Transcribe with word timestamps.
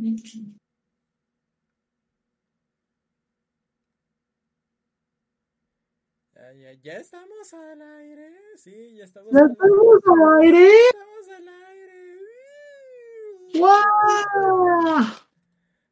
Ya, 0.00 0.12
ya, 6.54 6.72
ya 6.82 6.92
estamos 6.94 7.52
al 7.52 7.82
aire. 7.82 8.32
Sí, 8.56 8.94
ya 8.96 9.04
estamos, 9.04 9.30
¿Ya 9.30 9.40
al, 9.40 9.50
estamos 9.50 10.00
al 10.06 10.42
aire? 10.42 10.68
estamos 10.88 11.28
al 11.28 11.48
aire. 11.48 12.18
¡Guau! 13.58 15.04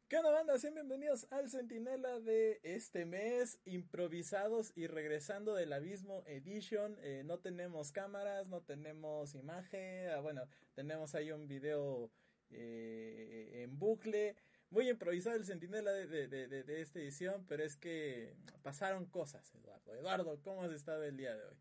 ¿Qué 0.07 0.17
onda, 0.17 0.31
banda? 0.31 0.57
Sean 0.57 0.73
bienvenidos 0.73 1.27
al 1.29 1.51
Centinela 1.51 2.19
de 2.19 2.59
este 2.63 3.05
mes, 3.05 3.59
improvisados 3.65 4.71
y 4.75 4.87
regresando 4.87 5.53
del 5.53 5.71
Abismo 5.71 6.23
Edition. 6.25 6.97
Eh, 7.01 7.21
no 7.25 7.37
tenemos 7.37 7.91
cámaras, 7.91 8.49
no 8.49 8.61
tenemos 8.61 9.35
imagen. 9.35 10.09
ah, 10.09 10.19
bueno, 10.21 10.47
tenemos 10.73 11.13
ahí 11.13 11.31
un 11.31 11.47
video 11.47 12.09
eh, 12.51 13.61
en 13.63 13.77
bucle. 13.79 14.35
Muy 14.71 14.87
improvisado 14.89 15.35
el 15.35 15.45
Centinela 15.45 15.91
de, 15.91 16.05
de, 16.07 16.27
de, 16.27 16.47
de- 16.47 16.63
de 16.63 16.81
esta 16.81 16.99
edición, 16.99 17.43
pero 17.47 17.63
es 17.63 17.75
que 17.75 18.35
pasaron 18.61 19.05
cosas, 19.05 19.51
Eduardo. 19.55 19.93
Eduardo, 19.95 20.39
¿cómo 20.43 20.61
has 20.63 20.71
estado 20.71 21.03
el 21.03 21.17
día 21.17 21.35
de 21.35 21.43
hoy? 21.43 21.55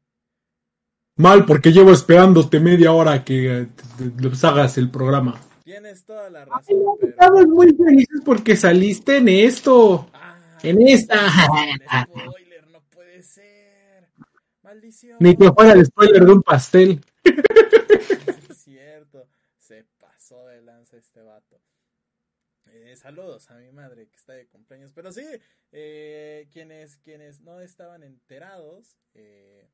Mal, 1.16 1.44
porque 1.46 1.72
llevo 1.72 1.90
esperándote 1.92 2.60
media 2.60 2.92
hora 2.92 3.24
que 3.24 3.62
eh, 3.62 3.68
hagas 4.42 4.76
el 4.78 4.90
programa. 4.90 5.40
Tienes 5.64 6.04
toda 6.04 6.30
la 6.30 6.42
Ay, 6.42 6.46
razón, 6.50 6.82
no, 6.84 6.96
pero... 7.00 7.10
Estamos 7.12 7.46
muy 7.46 7.74
felices 7.74 8.20
porque 8.24 8.56
saliste 8.56 9.16
en 9.16 9.28
esto. 9.28 10.08
Ah, 10.12 10.38
En 10.62 10.86
esta. 10.86 11.14
el 11.26 12.06
spoiler, 12.26 12.66
no 12.68 12.80
puede 12.90 13.22
ser. 13.22 14.08
Maldición. 14.62 15.16
Ni 15.20 15.34
que 15.34 15.50
fuera 15.52 15.72
el 15.72 15.84
spoiler 15.86 16.24
de 16.26 16.32
un 16.32 16.42
pastel. 16.42 17.00
Sí, 17.24 18.44
es 18.50 18.58
cierto. 18.58 19.26
Se 19.56 19.84
de 20.36 20.60
lanza 20.60 20.96
este 20.96 21.22
vato. 21.22 21.60
Eh, 22.66 22.96
saludos 22.96 23.50
a 23.50 23.56
mi 23.56 23.70
madre 23.72 24.08
que 24.08 24.16
está 24.16 24.34
de 24.34 24.46
cumpleaños. 24.46 24.92
Pero 24.92 25.10
sí, 25.10 25.24
eh, 25.72 26.48
quienes, 26.52 26.98
quienes 26.98 27.40
no 27.40 27.60
estaban 27.60 28.02
enterados, 28.02 28.98
eh, 29.14 29.70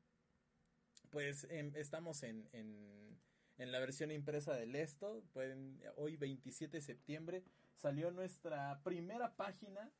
pues 1.09 1.45
em, 1.49 1.73
estamos 1.75 2.23
en, 2.23 2.47
en, 2.53 3.19
en 3.57 3.71
la 3.71 3.79
versión 3.79 4.11
impresa 4.11 4.53
del 4.53 4.75
esto. 4.75 5.23
Pueden, 5.33 5.81
hoy 5.97 6.15
27 6.15 6.77
de 6.77 6.81
septiembre 6.81 7.43
salió 7.75 8.11
nuestra 8.11 8.81
primera 8.83 9.35
página. 9.35 9.91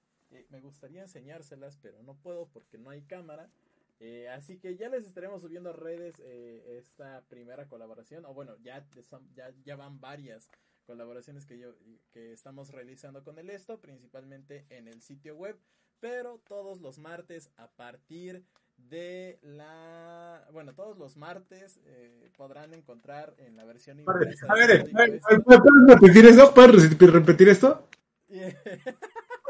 Me 0.49 0.59
gustaría 0.59 1.01
enseñárselas, 1.01 1.77
pero 1.77 2.01
no 2.01 2.15
puedo 2.15 2.47
porque 2.47 2.77
no 2.77 2.89
hay 2.89 3.01
cámara. 3.03 3.51
Eh, 3.99 4.27
así 4.29 4.57
que 4.57 4.75
ya 4.75 4.89
les 4.89 5.05
estaremos 5.05 5.41
subiendo 5.41 5.69
a 5.69 5.73
redes 5.73 6.15
eh, 6.23 6.77
esta 6.77 7.23
primera 7.27 7.67
colaboración. 7.67 8.25
O 8.25 8.33
bueno, 8.33 8.55
ya, 8.61 8.85
ya, 9.33 9.53
ya 9.63 9.75
van 9.75 9.99
varias 9.99 10.49
colaboraciones 10.85 11.45
que, 11.45 11.57
yo, 11.57 11.73
que 12.11 12.33
estamos 12.33 12.71
realizando 12.71 13.23
con 13.23 13.39
el 13.39 13.49
esto, 13.49 13.79
principalmente 13.79 14.65
en 14.69 14.87
el 14.87 15.01
sitio 15.01 15.35
web. 15.35 15.57
Pero 16.01 16.41
todos 16.47 16.81
los 16.81 16.99
martes 16.99 17.49
a 17.57 17.71
partir 17.71 18.43
de 18.77 19.39
la... 19.41 20.45
Bueno, 20.51 20.73
todos 20.75 20.97
los 20.97 21.15
martes 21.15 21.79
eh, 21.85 22.29
podrán 22.37 22.73
encontrar 22.73 23.33
en 23.37 23.55
la 23.55 23.63
versión 23.63 23.99
impresa. 23.99 24.45
A 24.49 24.55
ver. 24.55 24.91
¿puedes 24.91 25.87
repetir 25.87 26.25
esto? 26.25 26.53
¿Puedes 26.53 26.91
repetir- 26.99 27.47
esto? 27.47 27.87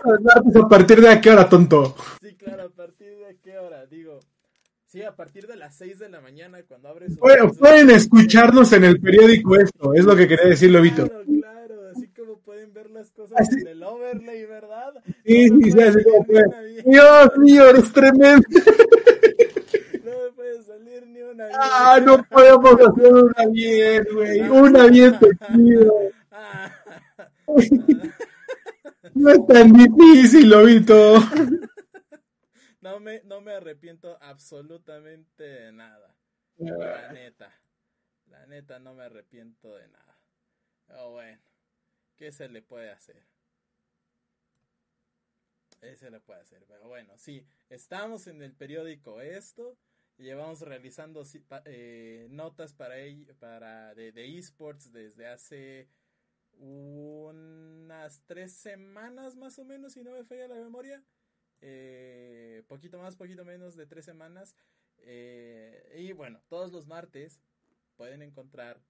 ¿A 0.05 0.67
partir 0.69 1.01
de 1.01 1.09
a 1.09 1.19
qué 1.19 1.31
hora, 1.31 1.49
tonto? 1.49 1.95
Sí, 2.21 2.35
claro, 2.35 2.63
¿a 2.65 2.69
partir 2.69 3.17
de 3.17 3.37
qué 3.41 3.57
hora? 3.57 3.87
Digo, 3.87 4.19
sí, 4.95 5.03
a 5.03 5.13
partir 5.13 5.45
de 5.45 5.57
las 5.57 5.75
6 5.75 5.99
de 5.99 6.07
la 6.09 6.21
mañana 6.21 6.59
cuando 6.67 6.87
abres... 6.87 7.13
su- 7.15 7.19
Bueno, 7.19 7.51
pueden 7.51 7.89
escucharnos 7.89 8.71
en 8.71 8.85
el 8.85 8.99
periódico 9.01 9.57
esto, 9.57 9.93
es 9.93 10.05
lo 10.05 10.15
que 10.15 10.25
quería 10.27 10.45
decir 10.47 10.71
Lobito. 10.71 11.05
Claro, 11.07 11.25
claro, 11.41 11.75
así 11.93 12.07
como 12.07 12.37
pueden 12.39 12.73
ver 12.73 12.89
las 12.91 13.11
cosas 13.11 13.41
Así- 13.41 13.59
en 13.59 13.67
el 13.67 13.83
overlay, 13.83 14.45
¿verdad? 14.45 14.93
Sí, 15.25 15.49
No 15.49 15.65
sí, 15.65 15.71
sí, 15.73 15.81
así 15.81 16.03
como 16.03 16.23
bien, 16.25 16.45
Dios 16.85 17.37
mío, 17.37 17.69
eres 17.69 17.91
tremendo. 17.91 18.47
No 20.05 20.11
me 20.11 20.31
puede 20.35 20.63
salir 20.63 21.07
ni 21.07 21.21
una 21.21 21.45
bien. 21.47 21.59
Ah, 21.59 21.99
no 22.05 22.23
podemos 22.29 22.73
hacer 22.79 23.13
una 23.13 23.45
bien, 23.51 24.07
güey. 24.13 24.39
Una 24.49 24.85
bien 24.87 25.19
te 25.19 25.27
pido. 25.53 25.93
Ah. 26.31 26.71
No 29.13 29.29
es 29.29 29.47
tan 29.47 29.71
difícil, 29.73 30.49
Lobito. 30.49 31.15
No 32.85 32.99
me, 32.99 33.23
no 33.23 33.41
me 33.41 33.51
arrepiento 33.51 34.15
absolutamente 34.21 35.43
de 35.43 35.71
nada. 35.71 36.15
La 36.59 37.11
neta. 37.11 37.51
La 38.27 38.45
neta 38.45 38.77
no 38.77 38.93
me 38.93 39.05
arrepiento 39.05 39.73
de 39.73 39.87
nada. 39.87 40.19
Pero 40.85 41.09
bueno, 41.13 41.41
¿qué 42.15 42.31
se 42.31 42.47
le 42.47 42.61
puede 42.61 42.91
hacer? 42.91 43.25
¿Qué 45.81 45.95
se 45.95 46.11
le 46.11 46.19
puede 46.19 46.41
hacer? 46.41 46.63
Pero 46.67 46.87
bueno, 46.87 47.17
sí, 47.17 47.43
estamos 47.71 48.27
en 48.27 48.43
el 48.43 48.53
periódico 48.53 49.19
esto. 49.19 49.75
y 50.19 50.23
Llevamos 50.25 50.61
realizando 50.61 51.23
eh, 51.65 52.27
notas 52.29 52.73
para, 52.73 52.97
para 53.39 53.95
de, 53.95 54.11
de 54.11 54.37
esports 54.37 54.91
desde 54.91 55.25
hace 55.25 55.89
unas 56.59 58.21
tres 58.27 58.53
semanas 58.53 59.35
más 59.35 59.57
o 59.57 59.65
menos, 59.65 59.93
si 59.93 60.03
no 60.03 60.11
me 60.11 60.23
falla 60.23 60.47
la 60.47 60.55
memoria. 60.55 61.03
Eh, 61.61 62.63
poquito 62.67 62.99
más, 62.99 63.15
poquito 63.15 63.45
menos 63.45 63.75
de 63.75 63.85
tres 63.85 64.05
semanas. 64.05 64.55
Eh, 64.99 65.95
y 65.97 66.11
bueno, 66.13 66.41
todos 66.47 66.71
los 66.71 66.87
martes 66.87 67.41
pueden 67.95 68.21
encontrar 68.21 68.81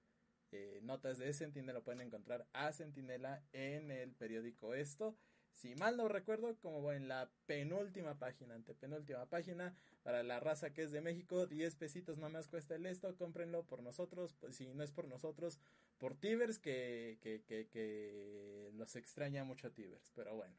eh, 0.51 0.79
notas 0.83 1.17
de 1.17 1.33
Sentinela, 1.33 1.81
pueden 1.81 2.01
encontrar 2.01 2.47
a 2.53 2.71
Sentinela 2.71 3.43
en 3.53 3.91
el 3.91 4.13
periódico 4.13 4.73
Esto. 4.73 5.15
Si 5.51 5.73
mal 5.75 5.95
no 5.95 6.09
recuerdo, 6.09 6.57
como 6.57 6.91
en 6.91 7.07
la 7.07 7.31
penúltima 7.45 8.19
página, 8.19 8.55
antepenúltima 8.55 9.25
página, 9.27 9.73
para 10.03 10.21
la 10.21 10.41
raza 10.41 10.73
que 10.73 10.83
es 10.83 10.91
de 10.91 10.99
México, 10.99 11.47
10 11.47 11.75
pesitos 11.75 12.17
nomás 12.17 12.49
cuesta 12.49 12.75
el 12.75 12.85
esto, 12.85 13.15
cómprenlo 13.15 13.63
por 13.63 13.81
nosotros, 13.81 14.35
pues, 14.39 14.57
si 14.57 14.73
no 14.73 14.83
es 14.83 14.91
por 14.91 15.07
nosotros, 15.07 15.59
por 15.97 16.15
Tibers, 16.15 16.59
que, 16.59 17.19
que, 17.21 17.41
que, 17.43 17.67
que 17.69 18.69
los 18.73 18.97
extraña 18.97 19.45
mucho 19.45 19.71
Tibers, 19.71 20.11
pero 20.13 20.35
bueno. 20.35 20.55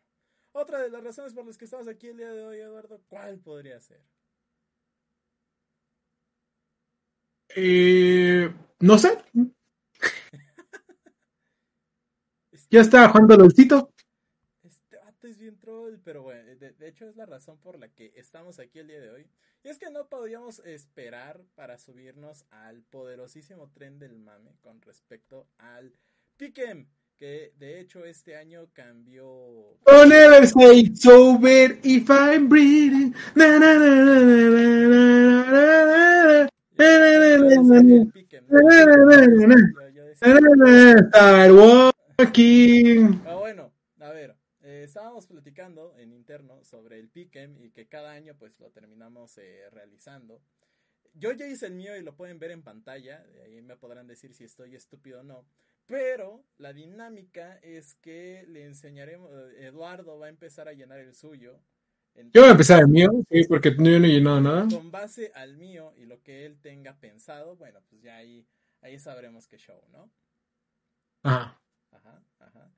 Otra 0.59 0.81
de 0.81 0.89
las 0.89 1.05
razones 1.05 1.35
por 1.35 1.45
las 1.45 1.59
que 1.59 1.67
estamos 1.67 1.87
aquí 1.87 2.09
el 2.09 2.17
día 2.17 2.33
de 2.33 2.47
hoy, 2.47 2.57
Eduardo, 2.59 3.03
¿cuál 3.09 3.39
podría 3.39 3.79
ser? 3.79 4.01
Eh, 7.55 8.51
no 8.81 8.97
sé. 8.97 9.19
Este, 12.53 12.69
Ya 12.71 12.81
está 12.81 13.07
jugando 13.11 13.37
LOLcito. 13.37 13.93
este 14.65 14.97
vato 14.97 15.27
es 15.27 15.37
bien 15.37 15.59
troll, 15.59 15.99
pero 16.03 16.23
bueno, 16.23 16.43
de, 16.57 16.73
de 16.73 16.89
hecho 16.89 17.07
es 17.07 17.17
la 17.17 17.27
razón 17.27 17.59
por 17.59 17.79
la 17.79 17.89
que 17.89 18.13
estamos 18.17 18.59
aquí 18.59 18.79
el 18.79 18.89
día 18.89 19.01
de 19.01 19.11
hoy. 19.11 19.27
Y 19.63 19.69
es 19.69 19.79
que 19.79 19.91
no 19.91 20.09
podíamos 20.09 20.61
esperar 20.61 21.45
para 21.55 21.79
subirnos 21.79 22.47
al 22.49 22.83
poderosísimo 22.83 23.71
tren 23.73 23.99
del 23.99 24.19
mame 24.19 24.57
con 24.63 24.81
respecto 24.81 25.51
al 25.59 25.93
Piquem, 26.39 26.89
que 27.17 27.53
de 27.59 27.81
hecho 27.81 28.05
este 28.05 28.37
año 28.37 28.69
cambió... 28.73 29.77
Don't 29.87 30.13
ever 30.13 30.47
say 30.47 30.81
it's 30.81 31.07
over 31.07 31.79
if 31.83 32.11
I'm 32.11 32.49
breathing. 32.49 33.15
Na, 33.35 33.59
na, 33.59 33.75
na. 33.75 35.27
Ah, 43.25 43.35
bueno, 43.39 43.73
a 44.01 44.11
ver, 44.11 44.37
eh, 44.63 44.83
estábamos 44.85 45.27
platicando 45.27 45.97
en 45.99 46.13
interno 46.13 46.65
sobre 46.65 46.99
el 46.99 47.09
Piquem 47.09 47.57
y 47.59 47.71
que 47.71 47.87
cada 47.89 48.13
año 48.13 48.35
pues 48.39 48.59
lo 48.61 48.71
terminamos 48.71 49.39
eh, 49.39 49.69
realizando. 49.71 50.41
Yo 51.15 51.33
ya 51.33 51.47
hice 51.47 51.67
el 51.67 51.75
mío 51.75 51.97
y 51.97 52.03
lo 52.03 52.15
pueden 52.15 52.39
ver 52.39 52.51
en 52.51 52.63
pantalla, 52.63 53.25
de 53.25 53.43
ahí 53.43 53.63
me 53.63 53.77
podrán 53.77 54.07
decir 54.07 54.35
si 54.35 54.45
estoy 54.45 54.75
estúpido 54.75 55.21
o 55.21 55.23
no. 55.23 55.47
Pero 55.87 56.45
la 56.59 56.73
dinámica 56.73 57.59
es 57.63 57.95
que 57.97 58.45
le 58.49 58.65
enseñaremos, 58.65 59.31
Eduardo 59.59 60.19
va 60.19 60.27
a 60.27 60.31
empezar 60.31 60.69
a 60.69 60.73
llenar 60.73 60.99
el 60.99 61.15
suyo. 61.15 61.61
Yo 62.33 62.41
voy 62.41 62.49
a 62.49 62.53
empezar 62.53 62.81
el 62.81 62.89
mío, 62.89 63.11
sí, 63.31 63.45
porque 63.47 63.71
yo 63.77 63.83
no 63.83 64.07
he 64.07 64.09
llenado 64.09 64.41
nada. 64.41 64.67
Con 64.69 64.91
base 64.91 65.31
al 65.35 65.57
mío 65.57 65.93
y 65.97 66.07
lo 66.07 66.23
que 66.23 66.47
él 66.47 66.59
tenga 66.61 66.99
pensado, 66.99 67.57
bueno, 67.57 67.81
pues 67.89 68.03
ya 68.03 68.17
ahí, 68.17 68.47
ahí 68.81 68.99
sabremos 68.99 69.47
qué 69.47 69.59
show, 69.59 69.81
¿no? 69.93 70.11
Ajá. 71.23 71.61
Ajá, 71.91 72.23
ajá. 72.39 72.71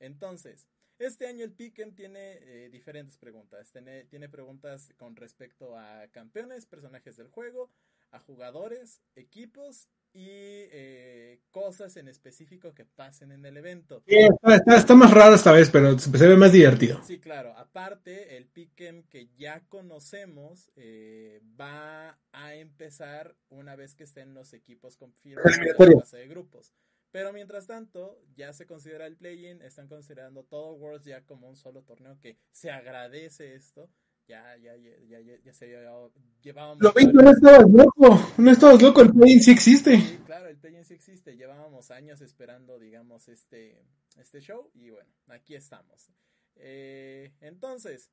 Entonces, 0.00 0.66
este 0.98 1.26
año 1.26 1.44
el 1.44 1.52
Piquen 1.52 1.94
tiene 1.94 2.38
eh, 2.40 2.70
diferentes 2.70 3.18
preguntas. 3.18 3.70
Tiene, 3.70 4.04
tiene 4.04 4.28
preguntas 4.28 4.92
con 4.96 5.14
respecto 5.14 5.76
a 5.76 6.08
campeones, 6.08 6.66
personajes 6.66 7.16
del 7.16 7.28
juego, 7.28 7.70
a 8.10 8.18
jugadores, 8.18 9.02
equipos 9.14 9.88
y 10.16 10.28
eh, 10.30 11.40
cosas 11.50 11.94
en 11.98 12.08
específico 12.08 12.72
que 12.74 12.86
pasen 12.86 13.32
en 13.32 13.44
el 13.44 13.58
evento. 13.58 14.02
Sí, 14.06 14.16
está, 14.16 14.76
está- 14.76 14.94
más 14.94 15.10
raro 15.10 15.34
esta 15.34 15.52
vez, 15.52 15.68
pero 15.68 15.98
se 15.98 16.10
ve 16.10 16.36
más 16.36 16.52
divertido. 16.52 17.02
Sí, 17.04 17.18
claro. 17.20 17.52
Aparte, 17.58 18.38
el 18.38 18.46
Piquen 18.46 19.02
que 19.10 19.28
ya 19.36 19.60
conocemos 19.68 20.70
eh, 20.76 21.42
va 21.60 22.18
a 22.32 22.54
empezar 22.54 23.36
una 23.50 23.76
vez 23.76 23.94
que 23.94 24.04
estén 24.04 24.32
los 24.32 24.54
equipos 24.54 24.96
confirmados 24.96 25.58
en 25.58 25.66
la 25.92 26.00
fase 26.00 26.16
de 26.16 26.28
grupos. 26.28 26.72
Pero 27.10 27.32
mientras 27.34 27.66
tanto, 27.66 28.18
ya 28.34 28.54
se 28.54 28.66
considera 28.66 29.06
el 29.06 29.16
play-in, 29.16 29.60
están 29.60 29.86
considerando 29.88 30.44
todo 30.44 30.72
Worlds 30.72 31.04
ya 31.04 31.26
como 31.26 31.48
un 31.48 31.56
solo 31.56 31.82
torneo 31.82 32.18
que 32.20 32.38
se 32.52 32.70
agradece 32.70 33.54
esto. 33.54 33.90
Ya, 34.28 34.56
ya, 34.56 34.74
ya, 34.76 35.20
ya, 35.20 35.36
ya 35.44 35.52
se 35.52 35.68
llevaba. 35.68 36.10
Llevábamos 36.42 36.82
Lo 36.82 36.92
mismo, 36.94 37.22
no 37.22 37.30
estabas 37.30 37.70
loco. 37.70 38.32
No 38.38 38.50
estabas 38.50 38.82
loco, 38.82 39.02
el 39.02 39.12
plugin 39.12 39.40
sí 39.40 39.52
existe. 39.52 39.98
Sí, 39.98 40.18
claro, 40.26 40.48
el 40.48 40.56
plugin 40.56 40.84
sí 40.84 40.94
existe. 40.94 41.36
Llevábamos 41.36 41.92
años 41.92 42.20
esperando, 42.20 42.78
digamos, 42.78 43.28
este, 43.28 43.84
este 44.16 44.40
show. 44.40 44.68
Y 44.74 44.90
bueno, 44.90 45.08
aquí 45.28 45.54
estamos. 45.54 46.10
Eh, 46.56 47.34
entonces, 47.40 48.10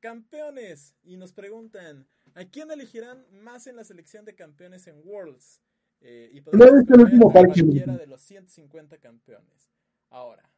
campeones. 0.00 0.94
Y 1.02 1.18
nos 1.18 1.32
preguntan: 1.34 2.08
¿a 2.34 2.46
quién 2.46 2.70
elegirán 2.70 3.26
más 3.30 3.66
en 3.66 3.76
la 3.76 3.84
selección 3.84 4.24
de 4.24 4.34
campeones 4.34 4.86
en 4.86 5.02
Worlds? 5.04 5.60
Eh, 6.00 6.30
y 6.32 6.40
no 6.56 6.64
es 6.64 6.88
el 6.88 7.00
último 7.00 7.30
parque. 7.30 7.60
Cualquiera 7.60 7.98
de 7.98 8.06
los 8.06 8.22
150 8.22 8.96
campeones. 8.96 9.70
Ahora. 10.08 10.50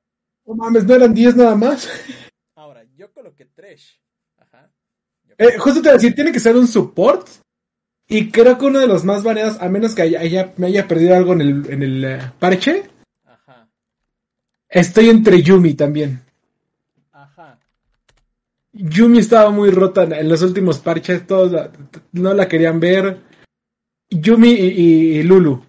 No 0.44 0.54
mames, 0.54 0.84
¿no 0.84 0.94
eran 0.94 1.12
10 1.12 1.37
nada 1.37 1.56
más? 1.56 1.88
Ahora, 2.54 2.84
yo 2.94 3.12
coloqué 3.12 3.46
3. 3.46 4.00
Eh, 5.38 5.58
justo 5.58 5.81
te 5.81 5.88
iba 5.88 5.90
a 5.93 5.99
decir, 5.99 6.14
tiene 6.14 6.32
que 6.32 6.40
ser 6.40 6.56
un 6.56 6.67
support. 6.67 7.29
Y 8.08 8.31
creo 8.31 8.58
que 8.58 8.67
uno 8.67 8.79
de 8.81 8.87
los 8.87 9.05
más 9.05 9.23
variados, 9.23 9.61
a 9.61 9.69
menos 9.69 9.94
que 9.94 10.02
haya, 10.02 10.20
haya- 10.20 10.52
me 10.58 10.67
haya 10.67 10.87
perdido 10.87 11.14
algo 11.17 11.32
en 11.32 11.40
el, 11.40 11.70
en 11.70 11.82
el 11.82 12.05
eh, 12.05 12.19
parche, 12.38 12.90
Ajá, 13.25 13.69
estoy 14.69 15.08
entre 15.08 15.40
Yumi 15.43 15.75
también. 15.75 16.20
ajá. 17.12 17.58
Yumi 18.73 19.19
estaba 19.19 19.50
muy 19.50 19.70
rota 19.70 20.02
en- 20.05 20.29
los 20.29 20.43
últimos 20.43 20.79
parches, 20.81 21.26
todos 21.26 21.52
la- 21.52 21.73
no 22.12 22.35
la 22.35 22.49
querían 22.49 22.81
ver. 22.81 23.20
Yumi 24.11 24.50
y, 24.50 24.67
y- 24.69 25.19
y 25.19 25.23
Lulu. 25.23 25.64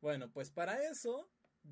Bueno, 0.00 0.28
pues 0.32 0.50
para 0.50 0.82
eso 0.90 1.28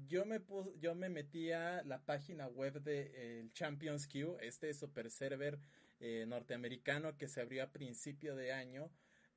yo 0.06 0.24
me 0.24 0.40
yo 0.80 0.94
me 0.94 1.08
metí 1.08 1.50
a 1.52 1.82
la 1.84 1.98
página 2.04 2.46
web 2.48 2.80
de 2.82 3.40
el 3.40 3.52
Champions 3.52 4.06
Queue, 4.06 4.36
este 4.40 4.72
super 4.72 5.10
server 5.10 5.58
eh, 6.02 6.26
norteamericano 6.26 7.16
que 7.16 7.28
se 7.28 7.40
abrió 7.40 7.62
a 7.64 7.72
principio 7.72 8.36
de 8.36 8.52
año 8.52 8.90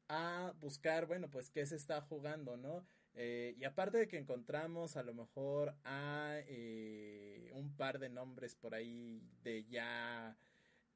a 0.09 0.53
buscar, 0.59 1.05
bueno, 1.07 1.29
pues 1.29 1.49
qué 1.49 1.65
se 1.65 1.75
está 1.75 2.01
jugando, 2.01 2.57
¿no? 2.57 2.85
Eh, 3.13 3.55
y 3.57 3.63
aparte 3.63 3.97
de 3.97 4.07
que 4.07 4.17
encontramos 4.17 4.97
a 4.97 5.03
lo 5.03 5.13
mejor 5.13 5.75
a 5.85 6.37
eh, 6.47 7.49
un 7.53 7.75
par 7.77 7.99
de 7.99 8.09
nombres 8.09 8.55
por 8.55 8.75
ahí 8.75 9.21
de 9.43 9.63
ya 9.65 10.37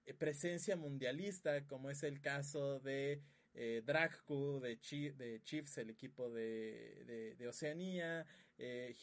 eh, 0.06 0.14
presencia 0.14 0.76
mundialista, 0.76 1.66
como 1.66 1.90
es 1.90 2.04
el 2.04 2.20
caso 2.22 2.80
de 2.82 3.22
eh, 3.54 3.82
Dragku 3.86 4.60
de, 4.60 4.80
Chi- 4.80 5.12
de 5.12 5.42
Chiefs, 5.44 5.78
el 5.78 5.90
equipo 5.92 6.30
de, 6.30 7.04
de- 7.06 7.36
de 7.36 7.48
Oceanía. 7.48 8.26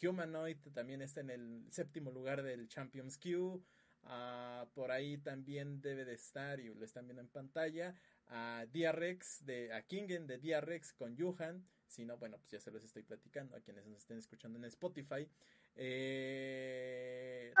Humanoid 0.03 0.57
también 0.73 1.01
está 1.01 1.21
en 1.21 1.31
el 1.31 1.65
séptimo 1.71 2.11
lugar 2.11 2.43
del 2.43 2.67
Champions 2.67 3.17
Queue. 3.17 3.59
Ah, 4.09 4.65
por 4.73 4.91
ahí 4.91 5.17
también 5.17 5.81
debe 5.81 6.05
de 6.05 6.13
estar, 6.13 6.59
y 6.59 6.73
lo 6.73 6.85
están 6.85 7.07
viendo 7.07 7.21
en 7.21 7.27
pantalla, 7.27 7.93
a 8.27 8.65
DRX, 8.71 9.45
de, 9.45 9.73
a 9.73 9.81
Kingen 9.83 10.27
de 10.27 10.37
DRX 10.37 10.93
con 10.93 11.15
Yuhan. 11.15 11.67
Si 11.87 12.05
no, 12.05 12.17
bueno, 12.17 12.37
pues 12.37 12.51
ya 12.51 12.59
se 12.59 12.71
los 12.71 12.83
estoy 12.83 13.03
platicando 13.03 13.55
a 13.55 13.61
quienes 13.61 13.85
nos 13.85 13.97
estén 13.99 14.17
escuchando 14.17 14.57
en 14.59 14.65
Spotify. 14.65 15.27
Eh, 15.75 17.57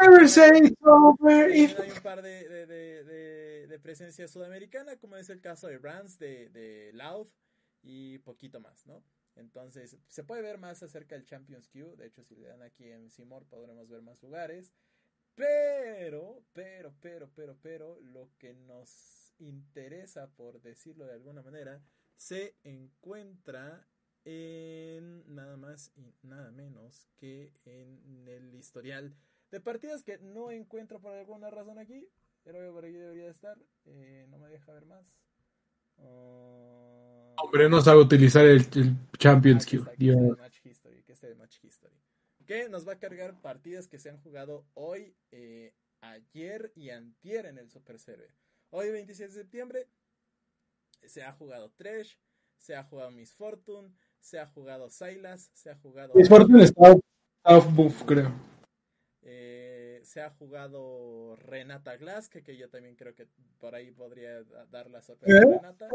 también 1.35 1.77
hay 1.77 1.91
un 1.91 2.01
par 2.01 2.21
de, 2.21 2.47
de, 2.47 2.65
de- 2.67 3.67
de- 3.67 3.79
presencia 3.79 4.27
sudamericana, 4.27 4.97
como 4.97 5.15
es 5.17 5.29
el 5.29 5.39
caso 5.39 5.67
de 5.67 5.77
Rans, 5.77 6.17
de, 6.19 6.49
de 6.49 6.91
Loud 6.93 7.27
y 7.83 8.17
poquito 8.19 8.59
más, 8.59 8.85
¿no? 8.85 9.03
Entonces, 9.35 9.97
se 10.07 10.23
puede 10.23 10.41
ver 10.41 10.57
más 10.57 10.81
acerca 10.83 11.15
del 11.15 11.25
Champions 11.25 11.67
Queue. 11.69 11.95
De 11.95 12.07
hecho, 12.07 12.23
si 12.23 12.35
le 12.35 12.47
dan 12.47 12.63
aquí 12.63 12.89
en 12.91 13.09
Simor, 13.11 13.45
podremos 13.45 13.87
ver 13.87 14.01
más 14.01 14.21
lugares. 14.23 14.73
Pero, 15.37 16.41
pero, 16.51 16.95
pero, 16.99 17.29
pero, 17.35 17.55
pero, 17.61 17.99
lo 18.01 18.31
que 18.39 18.55
nos 18.55 19.35
interesa, 19.37 20.31
por 20.35 20.59
decirlo 20.63 21.05
de 21.05 21.13
alguna 21.13 21.43
manera, 21.43 21.79
se 22.15 22.55
encuentra 22.63 23.87
en 24.25 25.23
nada 25.35 25.55
más 25.55 25.91
y 25.95 26.11
nada 26.23 26.49
menos 26.49 27.07
que 27.17 27.53
en 27.65 28.27
el 28.27 28.55
historial 28.55 29.15
de 29.51 29.61
partidas 29.61 30.01
que 30.01 30.17
no 30.17 30.49
encuentro 30.49 30.99
por 30.99 31.13
alguna 31.13 31.51
razón 31.51 31.77
aquí. 31.77 32.09
Pero 32.43 32.73
por 32.73 32.85
aquí 32.85 32.95
debería 32.95 33.25
de 33.25 33.31
estar. 33.31 33.57
Eh, 33.85 34.25
no 34.29 34.39
me 34.39 34.49
deja 34.49 34.73
ver 34.73 34.87
más. 34.87 35.21
Ah, 35.99 37.35
Hombre, 37.43 37.69
no 37.69 37.79
sabe 37.81 38.01
utilizar 38.01 38.43
el, 38.43 38.61
el 38.73 38.95
Champions 39.19 39.67
que 39.67 39.77
este 41.17 41.27
de 41.27 41.35
Match 41.35 41.63
History. 41.63 41.96
Que 42.47 42.69
nos 42.69 42.87
va 42.87 42.93
a 42.93 42.99
cargar 42.99 43.39
partidas 43.41 43.87
que 43.89 43.99
se 43.99 44.09
han 44.09 44.17
jugado 44.21 44.65
hoy, 44.73 45.13
eh, 45.31 45.73
ayer 46.01 46.71
y 46.75 46.89
antier 46.91 47.45
en 47.45 47.57
el 47.57 47.69
Super 47.69 47.99
Server. 47.99 48.31
Hoy, 48.69 48.89
26 48.89 49.33
de 49.33 49.41
septiembre, 49.41 49.87
se 51.03 51.23
ha 51.23 51.33
jugado 51.33 51.69
Trash, 51.71 52.15
se 52.57 52.75
ha 52.75 52.83
jugado 52.85 53.11
Miss 53.11 53.33
Fortune, 53.35 53.93
se 54.21 54.39
ha 54.39 54.47
jugado 54.47 54.89
Silas, 54.89 55.51
se 55.53 55.69
ha 55.69 55.75
jugado. 55.75 56.13
Miss 56.15 56.29
Fortune 56.29 56.63
está 56.63 56.95
off 57.43 57.75
buff, 57.75 58.03
creo. 58.03 58.31
Eh, 59.23 59.99
se 60.05 60.21
ha 60.21 60.29
jugado 60.29 61.35
Renata 61.35 61.97
Glass, 61.97 62.29
que, 62.29 62.43
que 62.43 62.55
yo 62.55 62.69
también 62.69 62.95
creo 62.95 63.13
que 63.13 63.27
por 63.59 63.75
ahí 63.75 63.91
podría 63.91 64.41
da- 64.45 64.65
dar 64.67 64.89
la 64.89 65.01
sorpresa 65.01 65.37
¿Eh? 65.37 65.41
a 65.41 65.57
Renata. 65.57 65.89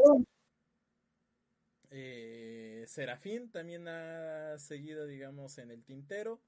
Eh, 1.95 2.85
Serafín 2.87 3.51
también 3.51 3.87
ha 3.87 4.57
seguido, 4.57 5.05
digamos, 5.05 5.59
en 5.59 5.69
el 5.69 5.83
tintero. 5.83 6.41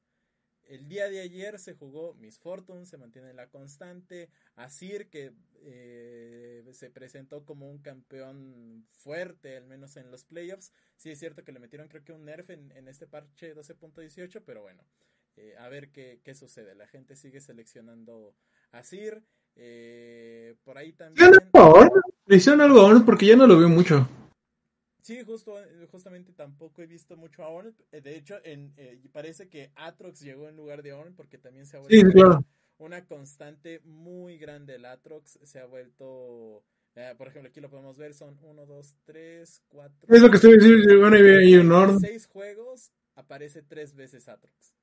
El 0.63 0.87
día 0.87 1.07
de 1.07 1.21
ayer 1.21 1.59
se 1.59 1.75
jugó 1.75 2.15
Miss 2.15 2.39
Fortune, 2.39 2.87
se 2.87 2.97
mantiene 2.97 3.29
en 3.29 3.35
la 3.35 3.49
constante. 3.49 4.31
Asir, 4.55 5.07
que 5.11 5.33
eh, 5.61 6.67
se 6.71 6.89
presentó 6.89 7.45
como 7.45 7.69
un 7.69 7.77
campeón 7.77 8.87
fuerte, 8.89 9.55
al 9.55 9.67
menos 9.67 9.97
en 9.97 10.09
los 10.09 10.23
playoffs. 10.23 10.73
Sí 10.95 11.11
es 11.11 11.19
cierto 11.19 11.43
que 11.43 11.51
le 11.51 11.59
metieron 11.59 11.87
creo 11.89 12.03
que 12.03 12.13
un 12.13 12.25
nerf 12.25 12.49
en, 12.49 12.87
este 12.87 13.05
parche 13.05 13.55
12.18, 13.55 14.41
pero 14.43 14.63
bueno, 14.63 14.83
eh, 15.35 15.55
a 15.59 15.69
ver 15.69 15.91
qué, 15.91 16.21
qué 16.23 16.33
sucede. 16.33 16.73
La 16.73 16.87
gente 16.87 17.15
sigue 17.15 17.39
seleccionando 17.39 18.35
a 18.71 18.83
Sir. 18.83 19.23
eh, 19.55 20.55
por 20.63 20.79
ahí 20.79 20.93
también. 20.93 21.29
¿Le 22.25 22.37
hicieron 22.37 22.61
algo 22.61 22.81
a. 22.81 23.05
Porque 23.05 23.27
ya 23.27 23.35
no 23.35 23.45
lo 23.45 23.59
veo 23.59 23.69
mucho. 23.69 24.09
Sí, 25.05 25.21
justo, 25.23 25.63
eh, 25.63 25.85
justamente 25.91 26.33
tampoco 26.33 26.81
he 26.81 26.87
visto 26.87 27.15
mucho 27.15 27.43
a 27.43 27.49
Orn. 27.49 27.75
Eh, 27.91 28.01
De 28.01 28.15
hecho, 28.15 28.39
en, 28.43 28.73
eh, 28.75 28.99
parece 29.11 29.47
que 29.49 29.69
Atrox 29.75 30.19
llegó 30.21 30.49
en 30.49 30.55
lugar 30.55 30.81
de 30.81 30.93
Orn 30.93 31.13
porque 31.13 31.37
también 31.37 31.67
se 31.67 31.77
ha 31.77 31.83
Sí, 31.87 32.01
vuelto 32.01 32.11
claro. 32.11 32.43
una 32.79 33.05
constante 33.05 33.81
muy 33.83 34.39
grande. 34.39 34.73
El 34.75 34.85
Atrox 34.85 35.37
se 35.43 35.59
ha 35.59 35.65
vuelto. 35.67 36.63
eh, 36.95 37.13
por 37.19 37.27
ejemplo, 37.27 37.49
aquí 37.49 37.61
lo 37.61 37.69
podemos 37.69 37.97
ver: 37.97 38.15
son 38.15 38.39
1, 38.41 38.65
2, 38.65 38.95
3, 39.05 39.61
4. 39.67 40.07
Es 40.09 40.21
lo 40.23 40.29
que 40.31 40.37
estoy 40.37 40.53
diciendo. 40.57 40.99
Bueno, 40.99 41.17
un 41.61 41.71
Orn. 41.71 41.99
seis 41.99 42.25
juegos 42.25 42.91
aparece 43.13 43.61
tres 43.61 43.93
veces 43.93 44.27
Atrox. 44.27 44.73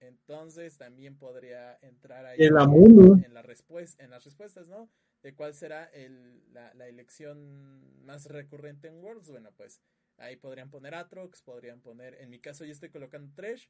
Entonces 0.00 0.76
también 0.76 1.16
podría 1.16 1.78
entrar 1.80 2.26
ahí 2.26 2.36
El 2.40 2.48
en, 2.48 3.32
la 3.32 3.40
respuesta, 3.40 4.04
en 4.04 4.10
las 4.10 4.22
respuestas, 4.24 4.68
¿no? 4.68 4.90
De 5.22 5.34
cuál 5.34 5.54
será 5.54 5.84
el, 5.86 6.42
la, 6.52 6.72
la 6.74 6.88
elección 6.88 8.04
más 8.04 8.26
recurrente 8.26 8.88
en 8.88 9.02
Worlds. 9.02 9.30
Bueno, 9.30 9.52
pues 9.56 9.80
ahí 10.18 10.36
podrían 10.36 10.70
poner 10.70 10.94
Atrox, 10.94 11.42
podrían 11.42 11.80
poner, 11.80 12.14
en 12.20 12.30
mi 12.30 12.38
caso 12.40 12.64
yo 12.64 12.72
estoy 12.72 12.90
colocando 12.90 13.34
Tresh, 13.34 13.68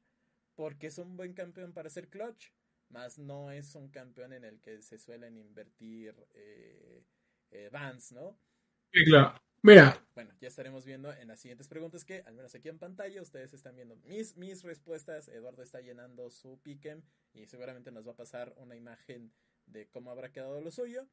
porque 0.55 0.89
es 0.89 0.99
un 0.99 1.17
buen 1.17 1.35
campeón 1.35 1.73
para 1.73 1.91
ser 1.91 2.09
clutch, 2.09 2.53
más 2.89 3.19
no 3.19 3.51
es 3.51 3.75
un 3.75 3.89
campeón 3.91 4.33
en 4.33 4.45
el 4.45 4.61
que 4.61 4.83
se 4.83 4.99
suelen 4.99 5.37
invertir 5.39 6.15
eh, 6.35 7.05
eh, 7.51 7.69
bans, 7.73 8.13
¿no? 8.13 8.39
Sí, 8.93 9.05
claro. 9.05 9.41
Mira, 9.63 10.03
Bueno, 10.15 10.33
ya 10.41 10.49
estaremos 10.49 10.87
viendo 10.87 11.13
en 11.13 11.29
las 11.29 11.41
siguientes 11.41 11.69
preguntas 11.69 12.05
que, 12.05 12.23
al 12.23 12.35
menos 12.35 12.55
aquí 12.55 12.69
en 12.69 12.79
pantalla, 12.79 13.21
ustedes 13.21 13.53
están 13.53 13.77
viendo 13.77 13.97
mis, 13.97 14.37
mis 14.37 14.63
respuestas. 14.65 15.29
Eduardo 15.29 15.63
está 15.63 15.81
llenando 15.83 16.31
su 16.31 16.59
piquen 16.63 17.05
y 17.35 17.47
seguramente 17.47 17.93
nos 17.93 18.07
va 18.07 18.13
a 18.13 18.17
pasar 18.17 18.55
una 18.57 18.77
imagen 18.77 19.33
de 19.67 19.89
cómo 19.89 20.11
habrá 20.11 20.33
quedado 20.33 20.61
lo 20.63 20.71
suyo. 20.71 21.07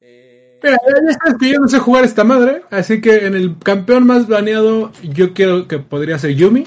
Eh, 0.00 0.60
mira, 0.62 0.78
ya 0.86 1.12
sabes 1.12 1.38
que 1.38 1.50
yo 1.50 1.60
no 1.60 1.68
sé 1.68 1.78
jugar 1.78 2.04
esta 2.04 2.24
madre. 2.24 2.62
Así 2.70 3.00
que 3.00 3.26
en 3.26 3.34
el 3.34 3.58
campeón 3.58 4.06
más 4.06 4.28
baneado, 4.28 4.92
yo 5.02 5.34
quiero 5.34 5.68
que 5.68 5.78
podría 5.78 6.18
ser 6.18 6.34
Yumi. 6.34 6.66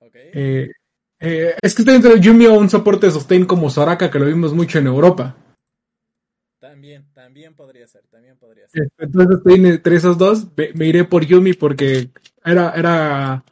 ok, 0.00 0.14
Eh, 0.14 0.70
eh, 1.18 1.56
es 1.62 1.74
que 1.74 1.82
está 1.82 1.92
dentro 1.92 2.12
de 2.12 2.20
Yumi 2.20 2.46
o 2.46 2.58
un 2.58 2.68
soporte 2.68 3.06
de 3.06 3.12
sustain 3.12 3.46
como 3.46 3.70
Soraka, 3.70 4.10
que 4.10 4.18
lo 4.18 4.26
vimos 4.26 4.52
mucho 4.52 4.78
en 4.78 4.86
Europa. 4.86 5.36
También, 6.58 7.06
también 7.14 7.54
podría 7.54 7.86
ser, 7.86 8.02
también 8.08 8.36
podría 8.36 8.68
ser. 8.68 8.82
Este, 8.84 9.04
entonces 9.04 9.38
estoy 9.38 9.54
entre 9.66 9.96
esos 9.96 10.18
dos. 10.18 10.46
Me, 10.74 10.86
iré 10.86 11.04
por 11.04 11.24
Yumi 11.24 11.54
porque 11.54 12.10
era, 12.44 12.72
era, 12.72 13.44